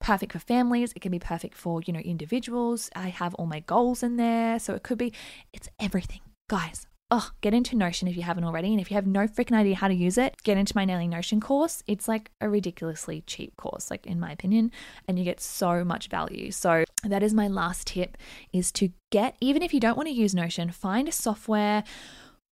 perfect 0.00 0.32
for 0.32 0.38
families, 0.38 0.92
it 0.96 1.00
can 1.00 1.12
be 1.12 1.18
perfect 1.18 1.54
for, 1.54 1.80
you 1.86 1.92
know, 1.92 2.00
individuals. 2.00 2.90
I 2.96 3.08
have 3.08 3.34
all 3.34 3.46
my 3.46 3.60
goals 3.60 4.02
in 4.02 4.16
there. 4.16 4.58
So 4.58 4.74
it 4.74 4.82
could 4.82 4.98
be, 4.98 5.12
it's 5.52 5.68
everything. 5.78 6.20
Guys, 6.48 6.86
oh, 7.10 7.30
get 7.40 7.54
into 7.54 7.76
Notion 7.76 8.08
if 8.08 8.16
you 8.16 8.22
haven't 8.22 8.44
already. 8.44 8.68
And 8.68 8.80
if 8.80 8.90
you 8.90 8.94
have 8.94 9.06
no 9.06 9.26
freaking 9.26 9.56
idea 9.56 9.76
how 9.76 9.88
to 9.88 9.94
use 9.94 10.16
it, 10.16 10.36
get 10.42 10.56
into 10.56 10.72
my 10.76 10.84
Nailing 10.84 11.10
Notion 11.10 11.40
course. 11.40 11.82
It's 11.86 12.08
like 12.08 12.30
a 12.40 12.48
ridiculously 12.48 13.22
cheap 13.26 13.56
course, 13.56 13.90
like 13.90 14.06
in 14.06 14.18
my 14.18 14.32
opinion, 14.32 14.72
and 15.06 15.18
you 15.18 15.24
get 15.24 15.40
so 15.40 15.84
much 15.84 16.08
value. 16.08 16.50
So 16.50 16.84
that 17.04 17.22
is 17.22 17.34
my 17.34 17.48
last 17.48 17.88
tip 17.88 18.16
is 18.52 18.72
to 18.72 18.90
get, 19.10 19.36
even 19.40 19.62
if 19.62 19.74
you 19.74 19.80
don't 19.80 19.96
want 19.96 20.08
to 20.08 20.14
use 20.14 20.34
Notion, 20.34 20.70
find 20.70 21.08
a 21.08 21.12
software 21.12 21.84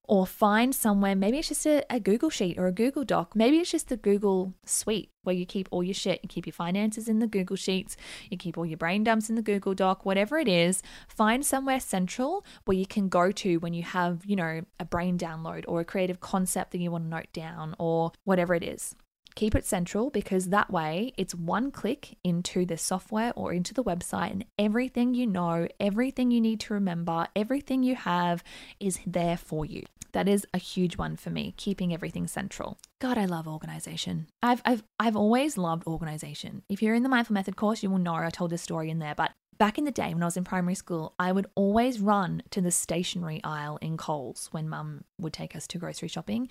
or 0.08 0.26
find 0.26 0.74
somewhere, 0.74 1.14
maybe 1.14 1.38
it's 1.38 1.48
just 1.48 1.66
a, 1.66 1.84
a, 1.90 2.00
Google 2.00 2.30
Sheet 2.30 2.58
or 2.58 2.66
a 2.66 2.72
Google 2.72 3.04
Doc. 3.04 3.36
Maybe 3.36 3.58
it's 3.58 3.70
just 3.70 3.88
the 3.88 3.96
Google 3.98 4.54
Suite 4.64 5.10
where 5.23 5.34
you 5.34 5.44
keep 5.44 5.68
all 5.71 5.84
your 5.84 5.94
shit. 5.94 6.21
You 6.23 6.28
keep 6.28 6.47
your 6.47 6.54
finances 6.54 7.08
in 7.08 7.18
the 7.18 7.26
Google 7.26 7.56
Sheets, 7.56 7.97
you 8.30 8.38
keep 8.38 8.56
all 8.56 8.64
your 8.64 8.78
brain 8.78 9.04
dumps 9.04 9.28
in 9.28 9.36
the 9.36 9.42
Google 9.42 9.75
Doc, 9.75 10.06
whatever 10.06 10.38
it 10.38 10.49
is. 10.49 10.82
Find 11.08 11.44
somewhere 11.44 11.78
central 11.78 12.44
where 12.64 12.76
you 12.76 12.86
can 12.86 13.10
go 13.10 13.30
to 13.32 13.58
when 13.58 13.75
you 13.75 13.82
have, 13.82 14.25
you 14.25 14.34
know, 14.34 14.62
a 14.80 14.84
brain 14.86 15.18
download 15.18 15.64
or 15.68 15.80
a 15.80 15.84
creative 15.84 16.21
concept 16.21 16.73
that 16.73 16.78
you 16.78 16.90
want 16.90 17.04
to 17.04 17.10
note 17.10 17.32
down 17.34 17.76
or 17.78 18.12
whatever 18.25 18.54
it 18.54 18.64
is. 18.64 18.94
Keep 19.34 19.54
it 19.54 19.66
central 19.66 20.08
because 20.08 20.49
that 20.49 20.71
way 20.71 21.12
it's 21.18 21.34
one 21.34 21.71
click 21.71 22.16
into 22.25 22.64
the 22.64 22.78
software 22.78 23.32
or 23.36 23.52
into 23.52 23.75
the 23.75 23.84
website, 23.84 24.32
and 24.32 24.44
everything 24.58 25.14
you 25.14 25.26
know, 25.26 25.68
everything 25.78 26.30
you 26.30 26.40
need 26.40 26.60
to 26.60 26.75
remember, 26.75 27.28
everything 27.36 27.82
you 27.82 27.94
have 27.94 28.42
is 28.80 28.99
there 29.06 29.36
for 29.36 29.64
you. 29.64 29.84
That 30.12 30.28
is 30.28 30.47
a 30.54 30.58
huge 30.58 30.97
one 30.97 31.16
for 31.16 31.30
me, 31.30 31.54
keeping 31.56 31.92
everything 31.92 32.26
central. 32.26 32.78
God, 32.99 33.18
I 33.18 33.26
love 33.26 33.47
organization. 33.47 34.28
I've, 34.42 34.62
I've, 34.64 34.82
I've 34.99 35.16
always 35.16 35.58
loved 35.58 35.86
organization. 35.86 36.62
If 36.68 36.82
you're 36.82 36.94
in 36.94 37.02
the 37.02 37.08
Mindful 37.08 37.34
Method 37.34 37.56
course, 37.56 37.82
you 37.82 37.90
will 37.90 37.99
know 37.99 38.14
I 38.14 38.30
told 38.30 38.50
this 38.50 38.62
story 38.62 38.90
in 38.90 38.99
there, 38.99 39.14
but 39.14 39.32
Back 39.58 39.76
in 39.76 39.84
the 39.84 39.90
day 39.90 40.14
when 40.14 40.23
I 40.23 40.26
was 40.26 40.36
in 40.36 40.44
primary 40.44 40.76
school, 40.76 41.14
I 41.18 41.32
would 41.32 41.49
always 41.56 41.99
run 41.99 42.44
to 42.50 42.60
the 42.60 42.71
stationery 42.71 43.40
aisle 43.42 43.76
in 43.82 43.97
Coles 43.97 44.49
when 44.52 44.68
mum 44.68 45.02
would 45.18 45.32
take 45.32 45.56
us 45.56 45.66
to 45.66 45.78
grocery 45.78 46.06
shopping 46.06 46.49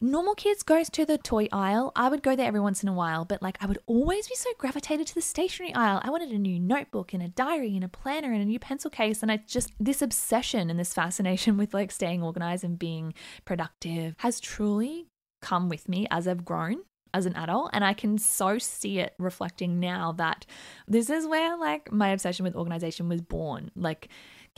normal 0.00 0.34
kids 0.34 0.62
goes 0.62 0.88
to 0.90 1.04
the 1.04 1.18
toy 1.18 1.48
aisle. 1.52 1.92
I 1.96 2.08
would 2.08 2.22
go 2.22 2.36
there 2.36 2.46
every 2.46 2.60
once 2.60 2.82
in 2.82 2.88
a 2.88 2.92
while, 2.92 3.24
but 3.24 3.42
like 3.42 3.58
I 3.60 3.66
would 3.66 3.78
always 3.86 4.28
be 4.28 4.34
so 4.34 4.50
gravitated 4.58 5.06
to 5.08 5.14
the 5.14 5.22
stationery 5.22 5.74
aisle. 5.74 6.00
I 6.02 6.10
wanted 6.10 6.30
a 6.30 6.38
new 6.38 6.58
notebook 6.58 7.12
and 7.12 7.22
a 7.22 7.28
diary 7.28 7.74
and 7.74 7.84
a 7.84 7.88
planner 7.88 8.32
and 8.32 8.42
a 8.42 8.46
new 8.46 8.58
pencil 8.58 8.90
case. 8.90 9.22
And 9.22 9.30
I 9.32 9.38
just, 9.46 9.72
this 9.78 10.02
obsession 10.02 10.70
and 10.70 10.78
this 10.78 10.94
fascination 10.94 11.56
with 11.58 11.74
like 11.74 11.90
staying 11.90 12.22
organized 12.22 12.64
and 12.64 12.78
being 12.78 13.14
productive 13.44 14.14
has 14.18 14.40
truly 14.40 15.08
come 15.40 15.68
with 15.68 15.88
me 15.88 16.06
as 16.10 16.26
I've 16.26 16.44
grown 16.44 16.82
as 17.18 17.26
an 17.26 17.36
adult 17.36 17.70
and 17.72 17.84
I 17.84 17.92
can 17.92 18.16
so 18.16 18.58
see 18.58 18.98
it 18.98 19.14
reflecting 19.18 19.78
now 19.78 20.12
that 20.12 20.46
this 20.86 21.10
is 21.10 21.26
where 21.26 21.56
like 21.56 21.92
my 21.92 22.08
obsession 22.08 22.44
with 22.44 22.56
organization 22.56 23.08
was 23.08 23.20
born 23.20 23.70
like 23.76 24.08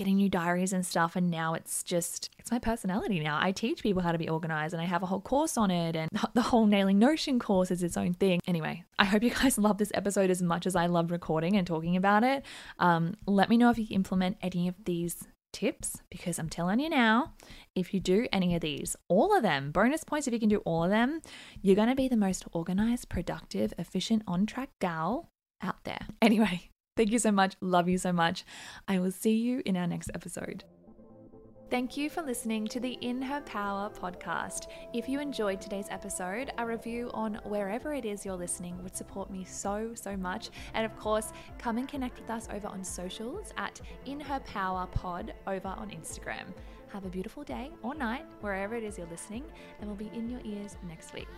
getting 0.01 0.17
new 0.17 0.31
diaries 0.31 0.73
and 0.73 0.87
stuff. 0.87 1.15
And 1.15 1.31
now 1.31 1.53
it's 1.53 1.83
just, 1.83 2.31
it's 2.39 2.51
my 2.51 2.59
personality 2.59 3.21
now. 3.21 3.39
I 3.39 3.53
teach 3.53 3.83
people 3.83 4.01
how 4.01 4.13
to 4.13 4.19
be 4.19 4.31
organized 4.31 4.73
and 4.73 4.81
I 4.81 4.87
have 4.87 5.03
a 5.03 5.07
whole 5.07 5.21
course 5.21 5.59
on 5.59 5.71
it. 5.71 5.95
And 5.95 6.11
the 6.35 6.41
whole 6.41 6.65
Nailing 6.65 6.99
Notion 6.99 7.39
course 7.39 7.71
is 7.71 7.83
its 7.83 7.99
own 7.99 8.15
thing. 8.15 8.41
Anyway, 8.47 8.83
I 8.99 9.05
hope 9.05 9.23
you 9.23 9.29
guys 9.29 9.59
love 9.59 9.77
this 9.77 9.93
episode 9.93 10.31
as 10.31 10.41
much 10.41 10.67
as 10.67 10.75
I 10.75 10.87
love 10.87 11.11
recording 11.11 11.55
and 11.55 11.67
talking 11.67 11.97
about 11.97 12.25
it. 12.25 12.47
Um, 12.79 13.15
let 13.27 13.51
me 13.51 13.59
know 13.59 13.69
if 13.69 13.79
you 13.79 13.87
implement 13.91 14.39
any 14.41 14.69
of 14.69 14.75
these 14.87 15.27
tips 15.53 16.03
because 16.11 16.39
I'm 16.39 16.49
telling 16.49 16.81
you 16.81 16.89
now, 16.89 17.35
if 17.75 17.93
you 17.93 18.01
do 18.01 18.27
any 18.33 18.55
of 18.55 18.61
these, 18.61 18.97
all 19.09 19.37
of 19.37 19.43
them, 19.43 19.73
bonus 19.73 20.05
points 20.05 20.27
if 20.27 20.33
you 20.33 20.41
can 20.41 20.49
do 20.49 20.63
all 20.65 20.85
of 20.85 20.91
them, 20.91 21.21
you're 21.63 21.77
going 21.77 21.89
to 21.89 21.95
be 21.95 22.09
the 22.09 22.17
most 22.17 22.45
organized, 22.53 23.09
productive, 23.09 23.73
efficient, 23.79 24.23
on 24.27 24.47
track 24.47 24.71
gal 24.81 25.31
out 25.63 25.85
there. 25.85 26.07
Anyway, 26.23 26.71
Thank 26.97 27.13
you 27.13 27.19
so 27.19 27.33
much. 27.33 27.55
Love 27.63 27.89
you 27.89 27.97
so 27.97 28.13
much. 28.13 28.45
I 28.87 28.99
will 28.99 29.11
see 29.11 29.37
you 29.37 29.63
in 29.65 29.75
our 29.75 29.87
next 29.87 30.11
episode. 30.13 30.65
Thank 31.71 31.97
you 31.97 32.11
for 32.11 32.21
listening 32.21 32.67
to 32.67 32.81
the 32.81 32.99
In 33.01 33.23
Her 33.23 33.41
Power 33.43 33.89
podcast. 33.91 34.67
If 34.93 35.09
you 35.09 35.21
enjoyed 35.21 35.61
today's 35.61 35.87
episode, 35.89 36.51
a 36.59 36.67
review 36.67 37.13
on 37.15 37.41
wherever 37.45 37.95
it 37.95 38.05
is 38.05 38.27
you're 38.27 38.35
listening 38.35 38.83
would 38.83 38.97
support 38.97 39.31
me 39.31 39.45
so, 39.45 39.93
so 39.95 40.17
much. 40.17 40.51
And 40.75 40.85
of 40.85 40.97
course, 40.99 41.33
come 41.59 41.79
and 41.79 41.87
connect 41.87 42.19
with 42.19 42.29
us 42.29 42.49
over 42.53 42.67
on 42.67 42.83
socials 42.83 43.53
at 43.57 43.81
In 44.05 44.19
Her 44.19 44.41
Power 44.41 44.89
Pod 44.89 45.33
over 45.47 45.69
on 45.69 45.91
Instagram. 45.91 46.47
Have 46.89 47.05
a 47.05 47.09
beautiful 47.09 47.45
day 47.45 47.71
or 47.85 47.95
night, 47.95 48.27
wherever 48.41 48.75
it 48.75 48.83
is 48.83 48.99
you're 48.99 49.07
listening, 49.07 49.45
and 49.81 49.89
we'll 49.89 49.97
be 49.97 50.11
in 50.13 50.29
your 50.29 50.41
ears 50.45 50.77
next 50.89 51.15
week. 51.15 51.29